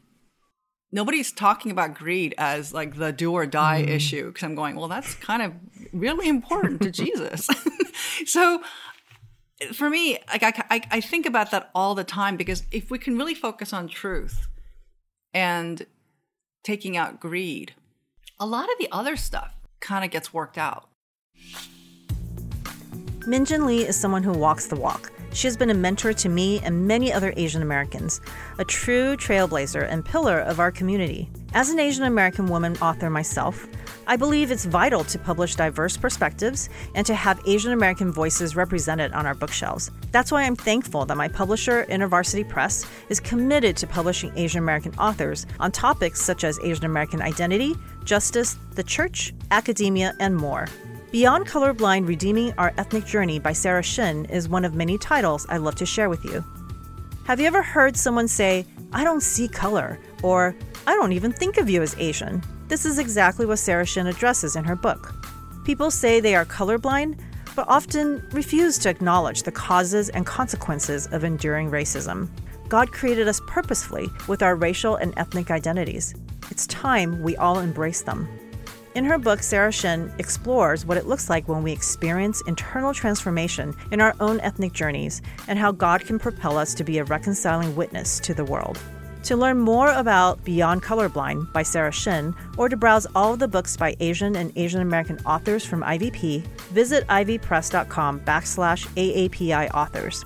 [0.91, 3.87] Nobody's talking about greed as like the do or die mm.
[3.87, 5.53] issue because I'm going, well, that's kind of
[5.93, 7.47] really important to Jesus.
[8.25, 8.61] so
[9.71, 12.99] for me, like I, I, I think about that all the time because if we
[12.99, 14.49] can really focus on truth
[15.33, 15.85] and
[16.63, 17.73] taking out greed,
[18.39, 20.89] a lot of the other stuff kind of gets worked out.
[23.27, 25.11] Min Jin Lee is someone who walks the walk.
[25.31, 28.19] She has been a mentor to me and many other Asian Americans,
[28.57, 31.29] a true trailblazer and pillar of our community.
[31.53, 33.67] As an Asian American woman author myself,
[34.07, 39.13] I believe it's vital to publish diverse perspectives and to have Asian American voices represented
[39.13, 39.91] on our bookshelves.
[40.11, 44.93] That's why I'm thankful that my publisher, InterVarsity Press, is committed to publishing Asian American
[44.95, 50.67] authors on topics such as Asian American identity, justice, the church, academia, and more.
[51.11, 55.61] Beyond Colorblind Redeeming Our Ethnic Journey by Sarah Shin is one of many titles I'd
[55.61, 56.45] love to share with you.
[57.25, 61.57] Have you ever heard someone say, I don't see color, or I don't even think
[61.57, 62.43] of you as Asian?
[62.67, 65.15] This is exactly what Sarah Shin addresses in her book.
[65.65, 67.19] People say they are colorblind,
[67.55, 72.29] but often refuse to acknowledge the causes and consequences of enduring racism.
[72.67, 76.13] God created us purposefully with our racial and ethnic identities.
[76.51, 78.29] It's time we all embrace them.
[78.95, 83.75] In her book, Sarah Shin explores what it looks like when we experience internal transformation
[83.91, 87.75] in our own ethnic journeys and how God can propel us to be a reconciling
[87.75, 88.79] witness to the world.
[89.23, 93.47] To learn more about Beyond Colorblind by Sarah Shin, or to browse all of the
[93.47, 100.25] books by Asian and Asian American authors from IVP, visit ivpress.com backslash AAPI authors.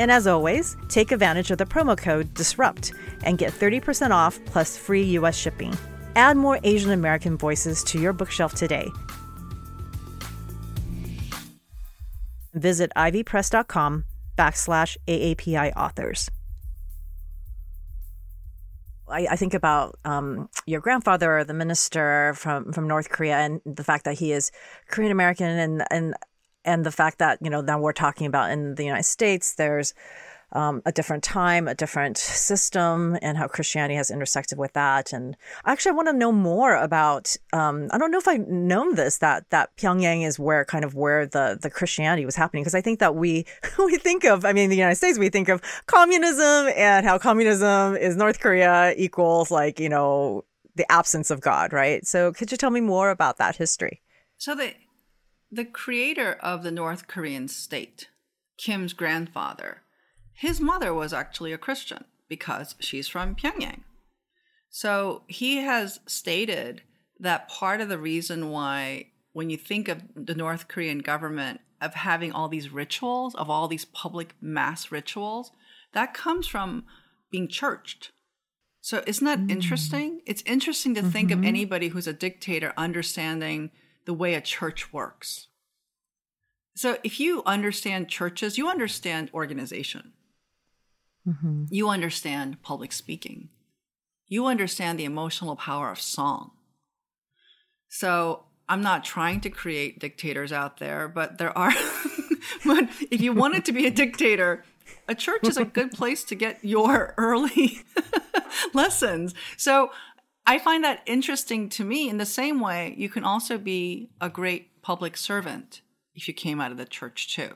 [0.00, 4.76] And as always, take advantage of the promo code DISRUPT and get 30% off plus
[4.76, 5.76] free US shipping.
[6.16, 8.90] Add more Asian American voices to your bookshelf today.
[12.54, 14.04] Visit ivpress.com
[14.36, 16.30] backslash AAPI authors.
[19.08, 23.84] I, I think about um, your grandfather, the minister from, from North Korea, and the
[23.84, 24.50] fact that he is
[24.88, 26.14] Korean American, and and
[26.64, 29.94] and the fact that you know now we're talking about in the United States, there's
[30.54, 35.12] um, a different time, a different system, and how Christianity has intersected with that.
[35.12, 37.36] And actually, I want to know more about.
[37.52, 40.94] Um, I don't know if I've known this that that Pyongyang is where kind of
[40.94, 43.46] where the the Christianity was happening because I think that we
[43.78, 44.44] we think of.
[44.44, 48.94] I mean, the United States, we think of communism and how communism is North Korea
[48.96, 50.44] equals like you know
[50.76, 52.06] the absence of God, right?
[52.06, 54.00] So, could you tell me more about that history?
[54.38, 54.74] So the
[55.50, 58.08] the creator of the North Korean state,
[58.58, 59.82] Kim's grandfather,
[60.34, 63.80] his mother was actually a Christian because she's from Pyongyang.
[64.68, 66.82] So he has stated
[67.20, 71.94] that part of the reason why, when you think of the North Korean government of
[71.94, 75.52] having all these rituals, of all these public mass rituals,
[75.92, 76.84] that comes from
[77.30, 78.10] being churched.
[78.80, 79.50] So isn't that mm.
[79.50, 80.20] interesting?
[80.26, 81.10] It's interesting to mm-hmm.
[81.10, 81.48] think of mm-hmm.
[81.48, 83.70] anybody who's a dictator understanding
[84.04, 85.48] the way a church works.
[86.76, 90.12] So if you understand churches, you understand organization.
[91.26, 91.64] Mm-hmm.
[91.70, 93.48] You understand public speaking.
[94.26, 96.52] You understand the emotional power of song.
[97.88, 101.72] So I'm not trying to create dictators out there, but there are
[102.64, 104.64] but if you wanted to be a dictator,
[105.08, 107.80] a church is a good place to get your early
[108.72, 109.34] lessons.
[109.56, 109.90] So
[110.46, 112.08] I find that interesting to me.
[112.08, 115.80] In the same way, you can also be a great public servant
[116.14, 117.52] if you came out of the church too.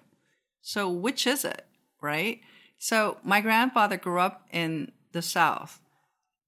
[0.61, 1.67] So which is it,
[2.01, 2.41] right?
[2.79, 5.81] So my grandfather grew up in the South,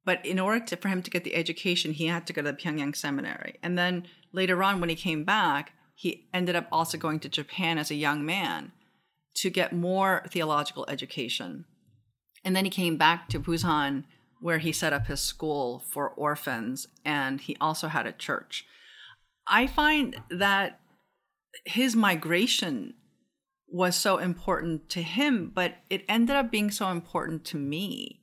[0.05, 2.53] but in order to, for him to get the education, he had to go to
[2.53, 3.57] the Pyongyang Seminary.
[3.63, 7.79] And then later on, when he came back, he ended up also going to Japan
[7.79, 8.73] as a young man
[9.35, 11.65] to get more theological education.
[12.45, 14.05] And then he came back to Busan,
[14.41, 18.65] where he set up his school for orphans, and he also had a church.
[19.47, 20.81] I find that
[21.67, 22.95] his migration
[23.71, 28.21] was so important to him, but it ended up being so important to me.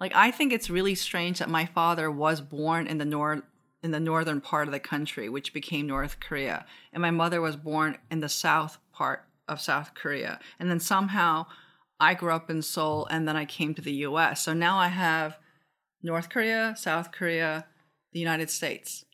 [0.00, 3.42] Like I think it's really strange that my father was born in the north
[3.82, 7.56] in the northern part of the country, which became North Korea, and my mother was
[7.56, 10.40] born in the south part of South Korea.
[10.58, 11.46] And then somehow
[12.00, 14.42] I grew up in Seoul and then I came to the US.
[14.42, 15.38] So now I have
[16.02, 17.66] North Korea, South Korea,
[18.12, 19.04] the United States.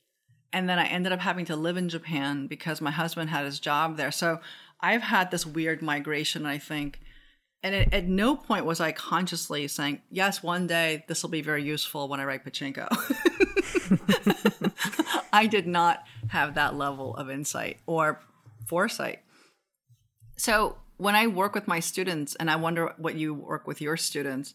[0.53, 3.59] And then I ended up having to live in Japan because my husband had his
[3.59, 4.11] job there.
[4.11, 4.41] So
[4.83, 7.01] I've had this weird migration, I think.
[7.63, 11.43] And it, at no point was I consciously saying, yes, one day this will be
[11.43, 12.89] very useful when I write Pachinko.
[15.33, 18.21] I did not have that level of insight or
[18.67, 19.21] foresight.
[20.37, 23.97] So when I work with my students, and I wonder what you work with your
[23.97, 24.55] students,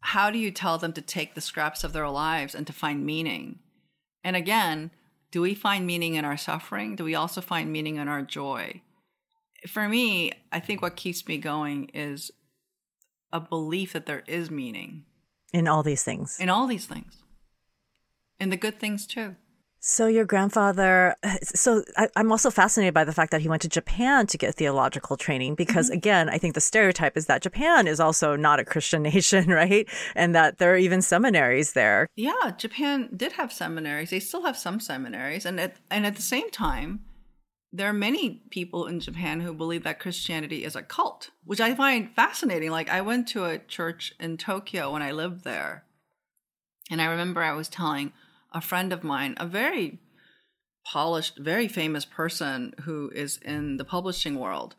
[0.00, 3.04] how do you tell them to take the scraps of their lives and to find
[3.04, 3.58] meaning?
[4.22, 4.92] And again,
[5.32, 6.94] do we find meaning in our suffering?
[6.94, 8.82] Do we also find meaning in our joy?
[9.66, 12.30] For me, I think what keeps me going is
[13.32, 15.04] a belief that there is meaning
[15.54, 16.38] in all these things.
[16.40, 17.22] In all these things.
[18.40, 19.36] In the good things too.
[19.78, 21.14] So your grandfather.
[21.42, 24.54] So I, am also fascinated by the fact that he went to Japan to get
[24.54, 25.98] theological training because, mm-hmm.
[25.98, 29.86] again, I think the stereotype is that Japan is also not a Christian nation, right?
[30.16, 32.08] And that there are even seminaries there.
[32.16, 34.10] Yeah, Japan did have seminaries.
[34.10, 37.00] They still have some seminaries, and at and at the same time,
[37.74, 41.74] there are many people in Japan who believe that Christianity is a cult, which I
[41.74, 42.70] find fascinating.
[42.70, 45.84] Like I went to a church in Tokyo when I lived there,
[46.88, 48.12] and I remember I was telling
[48.52, 49.98] a friend of mine, a very
[50.86, 54.76] polished, very famous person who is in the publishing world.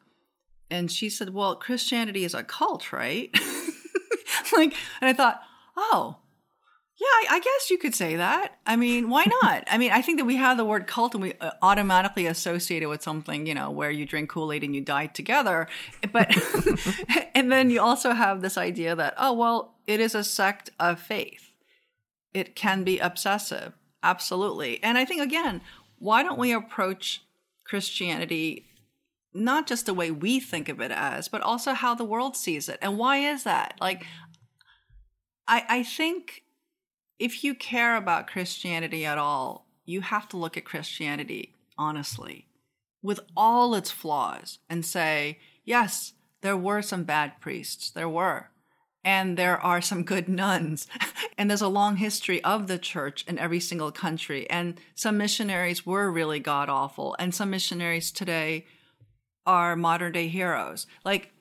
[0.71, 3.29] And she said, Well, Christianity is a cult, right?
[4.55, 5.41] like, and I thought,
[5.75, 6.19] Oh,
[6.97, 8.58] yeah, I, I, guess you could say that.
[8.65, 9.65] I mean, why not?
[9.69, 12.84] I mean, I think that we have the word cult and we uh, automatically associate
[12.84, 15.67] it with something, you know, where you drink Kool Aid and you die together.
[16.12, 16.36] But,
[17.36, 20.99] and then you also have this idea that, oh, well, it is a sect of
[20.99, 21.45] faith
[22.36, 23.71] it can be obsessive.
[24.03, 24.84] Absolutely.
[24.84, 25.62] And I think, again,
[25.99, 27.23] why don't we approach
[27.63, 28.65] Christianity
[29.34, 32.67] not just the way we think of it as, but also how the world sees
[32.67, 32.77] it?
[32.81, 33.75] And why is that?
[33.79, 34.05] Like,
[35.47, 36.43] I, I think
[37.19, 42.47] if you care about Christianity at all, you have to look at Christianity honestly
[43.01, 47.89] with all its flaws and say, yes, there were some bad priests.
[47.89, 48.49] There were
[49.06, 50.88] and there are some good nuns.
[51.38, 54.49] and there's a long history of the church in every single country.
[54.49, 58.65] And some missionaries were really god awful, and some missionaries today
[59.45, 60.88] are modern day heroes.
[61.06, 61.32] Like,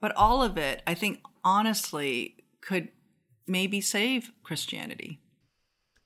[0.00, 2.88] but all of it, I think, honestly, could
[3.48, 5.20] maybe save Christianity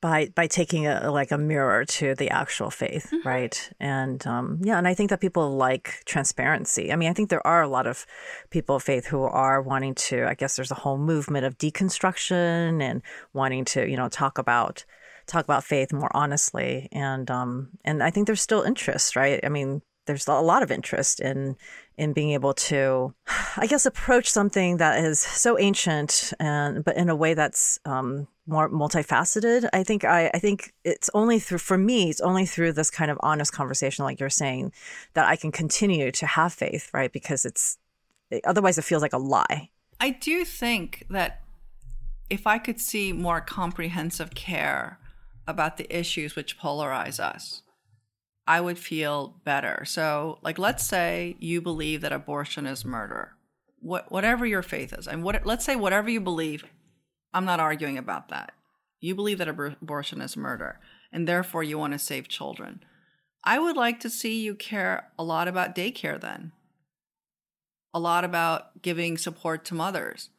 [0.02, 3.26] by by taking a like a mirror to the actual faith, mm-hmm.
[3.26, 3.70] right?
[3.80, 6.92] And um, yeah, and I think that people like transparency.
[6.92, 8.04] I mean, I think there are a lot of
[8.50, 10.26] people of faith who are wanting to.
[10.26, 13.00] I guess there's a whole movement of deconstruction and
[13.32, 14.84] wanting to you know talk about
[15.26, 19.40] talk about faith more honestly, and um, and I think there's still interest, right?
[19.44, 21.56] I mean, there's a lot of interest in
[21.96, 23.14] in being able to,
[23.56, 28.26] I guess, approach something that is so ancient and but in a way that's um,
[28.46, 29.68] more multifaceted.
[29.72, 33.10] I think I, I think it's only through for me, it's only through this kind
[33.10, 34.72] of honest conversation, like you're saying,
[35.14, 37.12] that I can continue to have faith, right?
[37.12, 37.78] Because it's
[38.44, 39.70] otherwise it feels like a lie.
[40.00, 41.42] I do think that
[42.30, 44.98] if I could see more comprehensive care
[45.46, 47.62] about the issues which polarize us,
[48.46, 49.84] I would feel better.
[49.84, 53.36] So, like, let's say you believe that abortion is murder,
[53.80, 56.64] what, whatever your faith is, and what, let's say whatever you believe,
[57.32, 58.52] I'm not arguing about that.
[59.00, 60.80] You believe that abortion is murder,
[61.12, 62.84] and therefore you want to save children.
[63.44, 66.52] I would like to see you care a lot about daycare then,
[67.94, 70.30] a lot about giving support to mothers,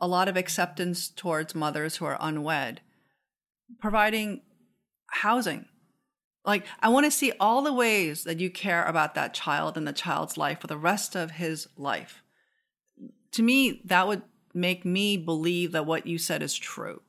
[0.00, 2.80] a lot of acceptance towards mothers who are unwed,
[3.80, 4.42] providing
[5.10, 5.66] housing
[6.44, 9.86] Like, I want to see all the ways that you care about that child and
[9.86, 12.22] the child's life for the rest of his life.
[13.32, 14.22] To me, that would
[14.54, 17.02] make me believe that what you said is true.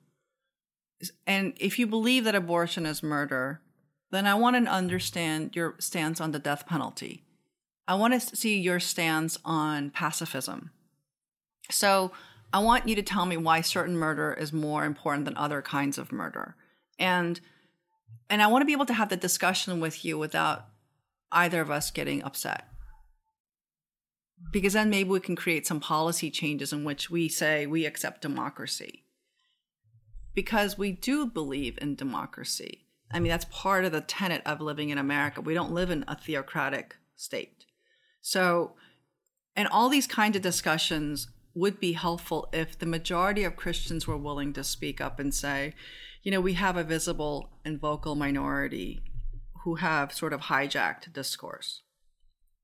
[1.26, 3.62] And if you believe that abortion is murder,
[4.12, 7.24] then I want to understand your stance on the death penalty.
[7.88, 10.72] I want to see your stance on pacifism.
[11.70, 12.12] So
[12.54, 15.98] I want you to tell me why certain murder is more important than other kinds
[15.98, 16.56] of murder.
[17.00, 17.40] And
[18.32, 20.68] and I want to be able to have the discussion with you without
[21.34, 22.66] either of us getting upset.
[24.54, 28.22] Because then maybe we can create some policy changes in which we say we accept
[28.22, 29.04] democracy.
[30.34, 32.86] Because we do believe in democracy.
[33.12, 35.42] I mean, that's part of the tenet of living in America.
[35.42, 37.66] We don't live in a theocratic state.
[38.22, 38.76] So,
[39.58, 44.18] and all these kinds of discussions would be helpful if the majority of Christians were
[44.18, 45.74] willing to speak up and say,
[46.24, 49.02] you know, we have a visible and vocal minority
[49.64, 51.82] who have sort of hijacked discourse.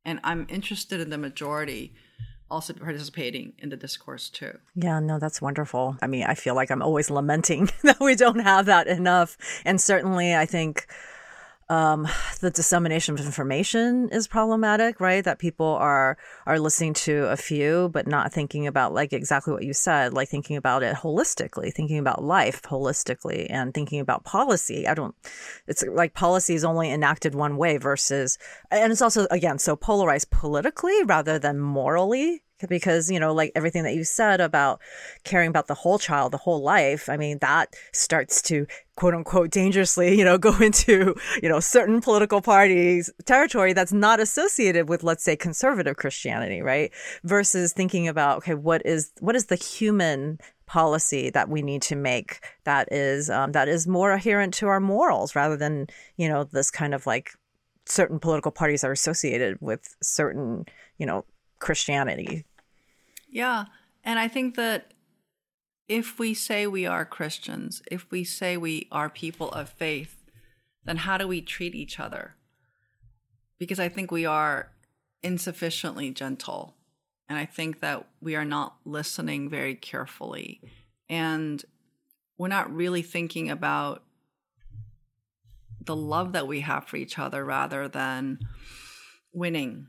[0.05, 1.93] And I'm interested in the majority
[2.49, 4.57] also participating in the discourse too.
[4.75, 5.97] Yeah, no, that's wonderful.
[6.01, 9.37] I mean, I feel like I'm always lamenting that we don't have that enough.
[9.65, 10.87] And certainly, I think
[11.69, 12.07] um,
[12.39, 15.23] the dissemination of information is problematic, right?
[15.23, 19.63] That people are are listening to a few, but not thinking about like exactly what
[19.63, 24.87] you said, like thinking about it holistically, thinking about life holistically, and thinking about policy.
[24.87, 25.15] I don't.
[25.67, 28.37] It's like policy is only enacted one way versus,
[28.71, 33.83] and it's also again so polarized politically rather than morally because you know like everything
[33.83, 34.79] that you said about
[35.23, 39.51] caring about the whole child the whole life i mean that starts to quote unquote
[39.51, 45.03] dangerously you know go into you know certain political parties territory that's not associated with
[45.03, 46.91] let's say conservative christianity right?
[47.23, 51.95] Versus thinking about okay what is what is the human policy that we need to
[51.95, 55.87] make that is um, that is more adherent to our morals rather than
[56.17, 57.31] you know this kind of like
[57.85, 60.65] certain political parties are associated with certain
[60.97, 61.23] you know
[61.59, 62.45] Christianity.
[63.29, 63.65] Yeah.
[64.03, 64.93] And I think that
[65.87, 70.23] if we say we are Christians, if we say we are people of faith,
[70.85, 72.35] then how do we treat each other?
[73.57, 74.71] Because I think we are
[75.23, 76.75] insufficiently gentle.
[77.29, 80.61] And I think that we are not listening very carefully.
[81.09, 81.63] And
[82.37, 84.03] we're not really thinking about
[85.81, 88.39] the love that we have for each other rather than
[89.33, 89.87] winning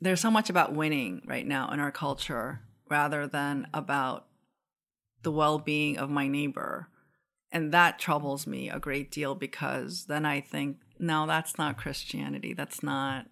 [0.00, 4.26] there's so much about winning right now in our culture rather than about
[5.22, 6.88] the well-being of my neighbor.
[7.50, 12.52] And that troubles me a great deal because then i think no that's not christianity.
[12.52, 13.26] That's not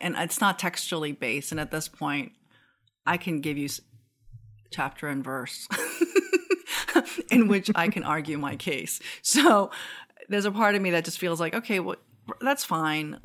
[0.00, 1.52] and it's not textually based.
[1.52, 2.32] And at this point
[3.06, 3.68] i can give you
[4.70, 5.68] chapter and verse
[7.30, 9.00] in which i can argue my case.
[9.22, 9.70] So
[10.28, 11.96] there's a part of me that just feels like okay well
[12.40, 13.20] that's fine.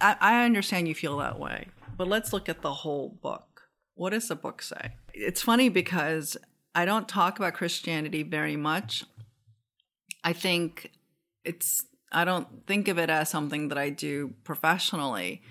[0.00, 3.68] I, I understand you feel that way but let's look at the whole book.
[3.94, 4.92] What does the book say?
[5.14, 6.36] It's funny because
[6.74, 9.04] I don't talk about Christianity very much.
[10.24, 10.90] I think
[11.44, 15.42] it's, I don't think of it as something that I do professionally.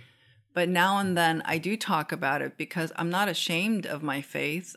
[0.53, 4.21] But now and then I do talk about it because I'm not ashamed of my
[4.21, 4.75] faith.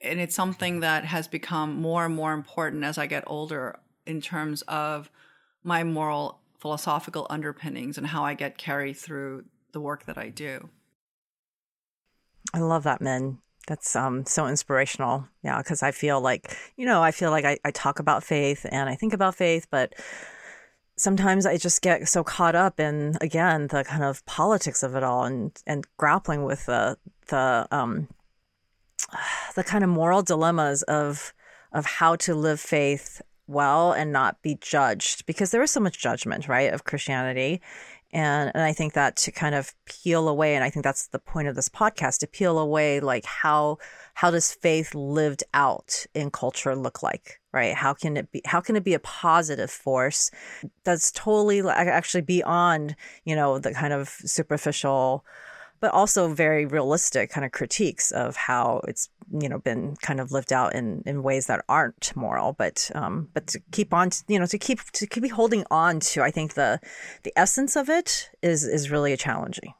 [0.00, 4.20] And it's something that has become more and more important as I get older in
[4.20, 5.10] terms of
[5.62, 9.44] my moral philosophical underpinnings and how I get carried through
[9.74, 10.70] the work that I do.
[12.54, 13.38] I love that, Min.
[13.66, 15.28] That's um, so inspirational.
[15.42, 18.64] Yeah, because I feel like, you know, I feel like I, I talk about faith
[18.70, 19.94] and I think about faith, but
[20.96, 25.02] sometimes I just get so caught up in, again, the kind of politics of it
[25.02, 26.96] all and, and grappling with the,
[27.28, 28.08] the, um,
[29.54, 31.32] the kind of moral dilemmas of,
[31.72, 35.98] of how to live faith well and not be judged because there is so much
[35.98, 37.60] judgment, right, of Christianity.
[38.14, 41.18] And, and I think that to kind of peel away, and I think that's the
[41.18, 43.78] point of this podcast, to peel away like how
[44.14, 47.74] how does faith lived out in culture look like, right?
[47.74, 50.30] How can it be how can it be a positive force
[50.84, 52.94] that's totally actually beyond,
[53.24, 55.24] you know, the kind of superficial
[55.84, 60.32] but also very realistic kind of critiques of how it's you know been kind of
[60.32, 62.54] lived out in in ways that aren't moral.
[62.54, 66.22] But um but to keep on you know to keep to keep holding on to
[66.22, 66.80] i think the
[67.22, 69.74] the essence of it is is really challenging.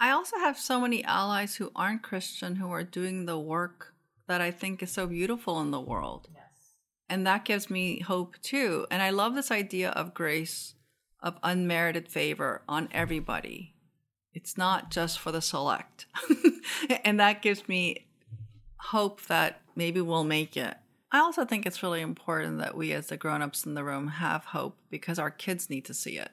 [0.00, 3.94] I also have so many allies who aren't christian who are doing the work
[4.26, 6.26] that i think is so beautiful in the world.
[6.34, 6.74] Yes.
[7.08, 8.88] and that gives me hope too.
[8.90, 10.74] And i love this idea of grace
[11.22, 13.75] of unmerited favor on everybody
[14.36, 16.04] it's not just for the select.
[17.04, 18.06] and that gives me
[18.76, 20.76] hope that maybe we'll make it.
[21.10, 24.44] I also think it's really important that we, as the grown-ups in the room, have
[24.44, 26.32] hope because our kids need to see it.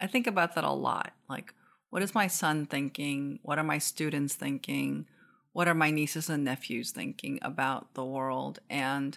[0.00, 1.12] I think about that a lot.
[1.30, 1.54] Like,
[1.90, 3.38] what is my son thinking?
[3.42, 5.06] What are my students thinking?
[5.52, 8.58] What are my nieces and nephews thinking about the world?
[8.68, 9.16] And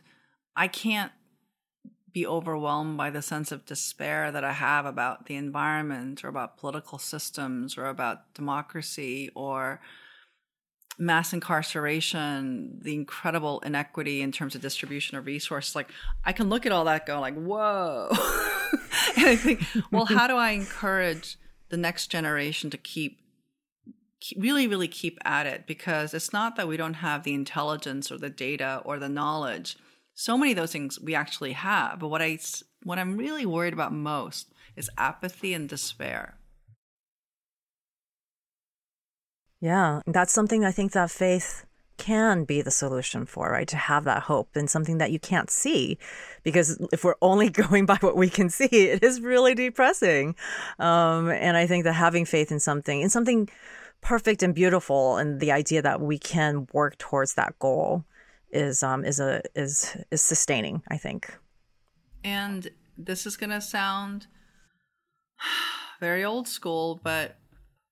[0.55, 1.11] I can't
[2.13, 6.57] be overwhelmed by the sense of despair that I have about the environment or about
[6.57, 9.79] political systems or about democracy or
[10.97, 15.75] mass incarceration, the incredible inequity in terms of distribution of resources.
[15.75, 15.89] Like
[16.25, 18.09] I can look at all that, go like, whoa.
[19.17, 21.37] and I think, well, how do I encourage
[21.69, 23.19] the next generation to keep,
[24.19, 25.65] keep really, really keep at it?
[25.65, 29.77] Because it's not that we don't have the intelligence or the data or the knowledge.
[30.21, 31.97] So many of those things we actually have.
[31.97, 32.37] But what I
[32.83, 36.37] what I'm really worried about most is apathy and despair.
[39.59, 41.65] Yeah, that's something I think that faith
[41.97, 43.67] can be the solution for, right?
[43.69, 45.97] To have that hope and something that you can't see.
[46.43, 50.35] Because if we're only going by what we can see, it is really depressing.
[50.77, 53.49] Um, and I think that having faith in something, in something
[54.01, 58.05] perfect and beautiful, and the idea that we can work towards that goal
[58.53, 61.33] is um, is a is is sustaining, I think.
[62.23, 64.27] And this is gonna sound
[65.99, 67.37] very old school, but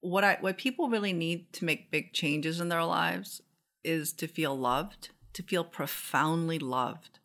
[0.01, 3.41] what I what people really need to make big changes in their lives
[3.83, 7.19] is to feel loved, to feel profoundly loved.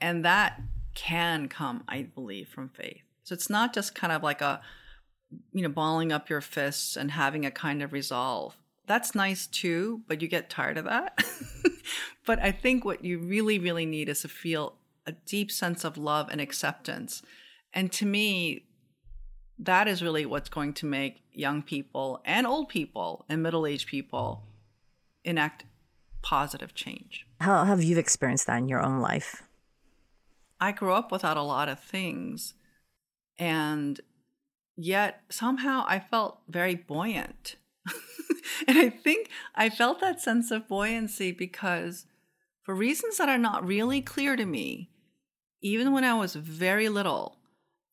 [0.00, 0.60] And that
[0.94, 3.02] can come, I believe, from faith.
[3.22, 4.60] So it's not just kind of like a
[5.52, 8.56] you know, balling up your fists and having a kind of resolve.
[8.86, 11.22] That's nice too, but you get tired of that.
[12.26, 14.74] but I think what you really, really need is to feel
[15.06, 17.22] a deep sense of love and acceptance.
[17.72, 18.64] And to me,
[19.58, 23.88] that is really what's going to make young people and old people and middle aged
[23.88, 24.44] people
[25.24, 25.64] enact
[26.22, 27.26] positive change.
[27.40, 29.42] How have you experienced that in your own life?
[30.60, 32.54] I grew up without a lot of things,
[33.38, 33.98] and
[34.76, 37.56] yet somehow I felt very buoyant.
[38.68, 42.06] and I think I felt that sense of buoyancy because,
[42.62, 44.90] for reasons that are not really clear to me,
[45.62, 47.40] even when I was very little,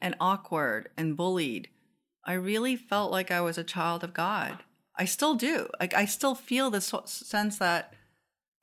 [0.02, 1.70] and awkward and bullied,
[2.24, 4.60] I really felt like I was a child of God.
[4.96, 5.70] I still do.
[5.80, 7.94] Like I still feel this sense that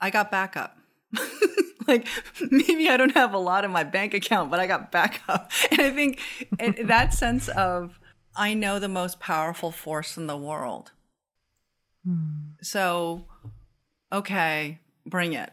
[0.01, 0.79] I got backup.
[1.87, 2.07] like
[2.51, 5.51] maybe I don't have a lot in my bank account, but I got backup.
[5.71, 6.21] And I think
[6.83, 7.99] that sense of
[8.37, 10.93] I know the most powerful force in the world.
[12.05, 12.53] Hmm.
[12.63, 13.27] So,
[14.13, 15.51] okay, bring it.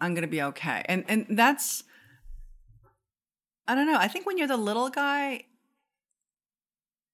[0.00, 0.82] I'm going to be okay.
[0.86, 1.84] And and that's
[3.68, 3.98] I don't know.
[3.98, 5.44] I think when you're the little guy,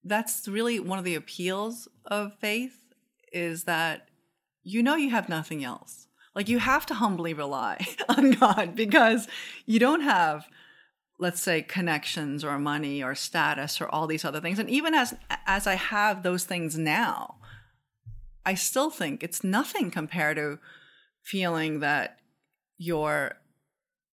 [0.02, 2.80] that's really one of the appeals of faith
[3.32, 4.08] is that
[4.62, 6.06] you know you have nothing else.
[6.34, 9.28] Like you have to humbly rely on God because
[9.66, 10.48] you don't have
[11.20, 14.58] let's say connections or money or status or all these other things.
[14.58, 15.14] And even as
[15.46, 17.37] as I have those things now,
[18.48, 20.58] I still think it's nothing compared to
[21.22, 22.18] feeling that
[22.78, 23.34] you're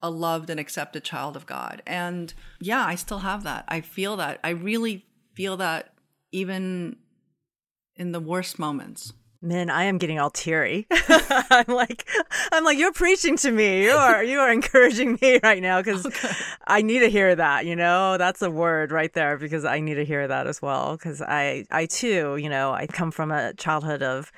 [0.01, 1.81] a loved and accepted child of God.
[1.88, 3.63] And yeah, I still have that.
[3.69, 4.41] I feel that.
[4.43, 5.05] I really
[5.36, 5.93] feel that
[6.33, 6.97] even
[7.95, 9.13] in the worst moments.
[9.46, 10.88] Man, I am getting all teary.
[11.08, 12.10] I'm like,
[12.52, 13.84] I'm like, you're preaching to me.
[13.84, 16.32] You are, you are encouraging me right now because okay.
[16.66, 17.68] I need to hear that.
[17.68, 20.98] You know, that's a word right there because I need to hear that as well.
[20.98, 24.32] Because I, I too, you know, I come from a childhood of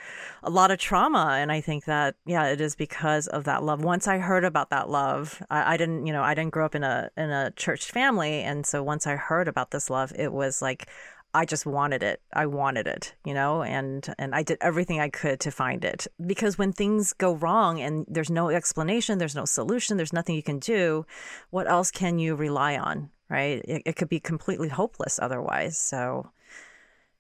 [0.43, 3.83] a lot of trauma, and I think that yeah, it is because of that love.
[3.83, 6.75] Once I heard about that love, I, I didn't, you know, I didn't grow up
[6.75, 10.33] in a in a church family, and so once I heard about this love, it
[10.33, 10.89] was like
[11.37, 12.19] I just wanted it.
[12.33, 16.07] I wanted it, you know, and and I did everything I could to find it.
[16.25, 20.41] Because when things go wrong and there's no explanation, there's no solution, there's nothing you
[20.41, 21.05] can do,
[21.51, 23.61] what else can you rely on, right?
[23.65, 25.77] It, it could be completely hopeless otherwise.
[25.77, 26.31] So,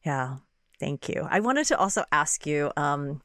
[0.03, 0.37] yeah,
[0.79, 1.27] thank you.
[1.29, 3.21] I wanted to also ask you um,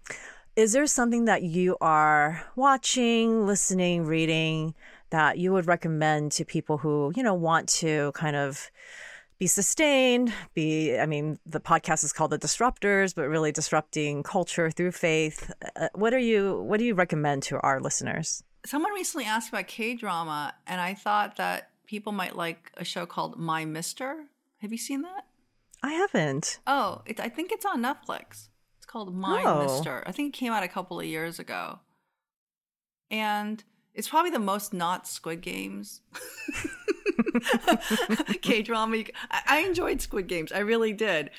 [0.57, 4.75] is there something that you are watching, listening, reading
[5.09, 8.71] that you would recommend to people who, you know, want to kind of
[9.43, 14.71] be sustained, be, I mean, the podcast is called The Disruptors, but really disrupting culture
[14.71, 15.53] through faith.
[15.75, 18.45] Uh, what are you, what do you recommend to our listeners?
[18.65, 23.05] Someone recently asked about K drama, and I thought that people might like a show
[23.05, 24.27] called My Mister.
[24.59, 25.27] Have you seen that?
[25.83, 26.61] I haven't.
[26.65, 28.47] Oh, it, I think it's on Netflix.
[28.77, 29.65] It's called My oh.
[29.65, 30.05] Mister.
[30.07, 31.81] I think it came out a couple of years ago.
[33.11, 36.03] And it's probably the most not Squid Games.
[38.43, 39.05] K drama.
[39.31, 40.53] I enjoyed Squid Games.
[40.53, 41.31] I really did.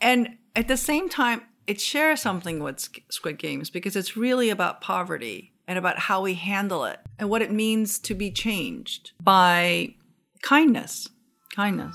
[0.00, 4.80] And at the same time, it shares something with Squid Games because it's really about
[4.80, 6.98] poverty and about how we handle it.
[7.18, 9.94] and what it means to be changed by
[10.42, 11.08] kindness.
[11.54, 11.94] Kindness.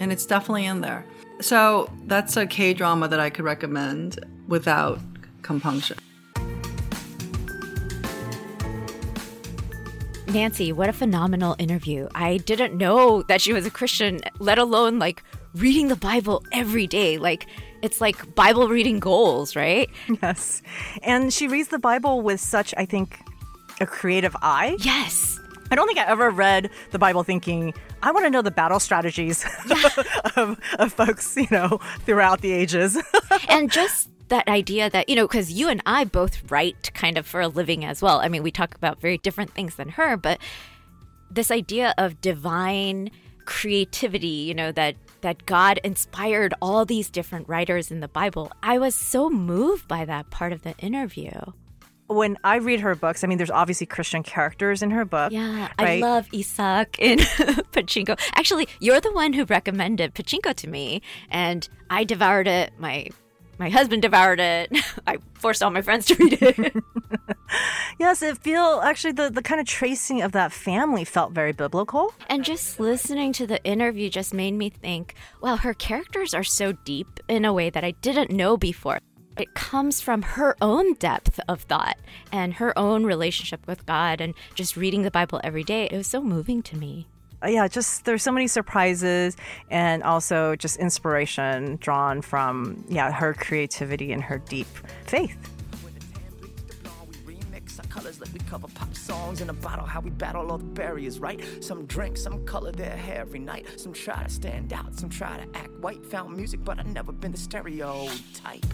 [0.00, 1.04] And it's definitely in there.
[1.40, 4.98] So that's a K drama that I could recommend without
[5.42, 5.98] compunction.
[10.32, 12.08] Nancy, what a phenomenal interview.
[12.14, 15.22] I didn't know that she was a Christian, let alone like
[15.54, 17.18] reading the Bible every day.
[17.18, 17.46] Like,
[17.82, 19.90] it's like Bible reading goals, right?
[20.22, 20.62] Yes.
[21.02, 23.18] And she reads the Bible with such, I think,
[23.80, 24.76] a creative eye.
[24.80, 25.40] Yes.
[25.70, 28.80] I don't think I ever read the Bible thinking, I want to know the battle
[28.80, 29.44] strategies
[30.36, 33.00] of, of folks, you know, throughout the ages.
[33.48, 37.26] and just that idea that, you know, because you and I both write kind of
[37.26, 38.20] for a living as well.
[38.20, 40.40] I mean, we talk about very different things than her, but
[41.30, 43.10] this idea of divine
[43.44, 48.50] creativity, you know, that that God inspired all these different writers in the Bible.
[48.62, 51.32] I was so moved by that part of the interview.
[52.06, 55.30] When I read her books, I mean, there's obviously Christian characters in her book.
[55.30, 57.18] Yeah, I love Isaac in
[57.72, 58.18] Pachinko.
[58.34, 62.72] Actually, you're the one who recommended Pachinko to me, and I devoured it.
[62.78, 63.10] My
[63.60, 64.72] my husband devoured it.
[65.06, 66.74] I forced all my friends to read it.
[67.98, 72.14] Yes, it feel actually the, the kind of tracing of that family felt very biblical.
[72.28, 76.72] and just listening to the interview just made me think, wow, her characters are so
[76.72, 79.00] deep in a way that I didn't know before.
[79.36, 81.98] It comes from her own depth of thought
[82.32, 85.84] and her own relationship with God and just reading the Bible every day.
[85.90, 87.06] It was so moving to me.
[87.46, 89.36] Yeah, just there's so many surprises
[89.70, 94.68] and also just inspiration drawn from yeah her creativity and her deep
[95.06, 95.36] faith.
[97.88, 99.84] Colors like we cover pop songs in a bottle.
[99.84, 101.40] How we battle all the barriers, right?
[101.60, 103.66] Some drink, some color their hair every night.
[103.80, 106.06] Some try to stand out, some try to act white.
[106.06, 108.64] Found music, but I never been the stereotype.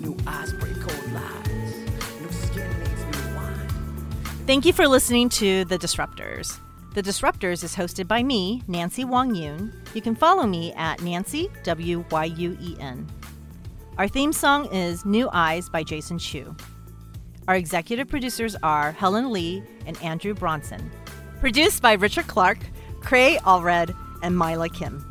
[0.00, 1.74] New eyes break old lies.
[2.20, 3.68] New skin needs new wine.
[4.46, 6.58] Thank you for listening to The Disruptors.
[6.94, 9.72] The Disruptors is hosted by me, Nancy Wang Yuen.
[9.94, 13.06] You can follow me at Nancy W Y U E N.
[13.98, 16.56] Our theme song is New Eyes by Jason Chu.
[17.46, 20.90] Our executive producers are Helen Lee and Andrew Bronson.
[21.40, 22.58] Produced by Richard Clark,
[23.00, 25.07] Cray Allred, and Mila Kim.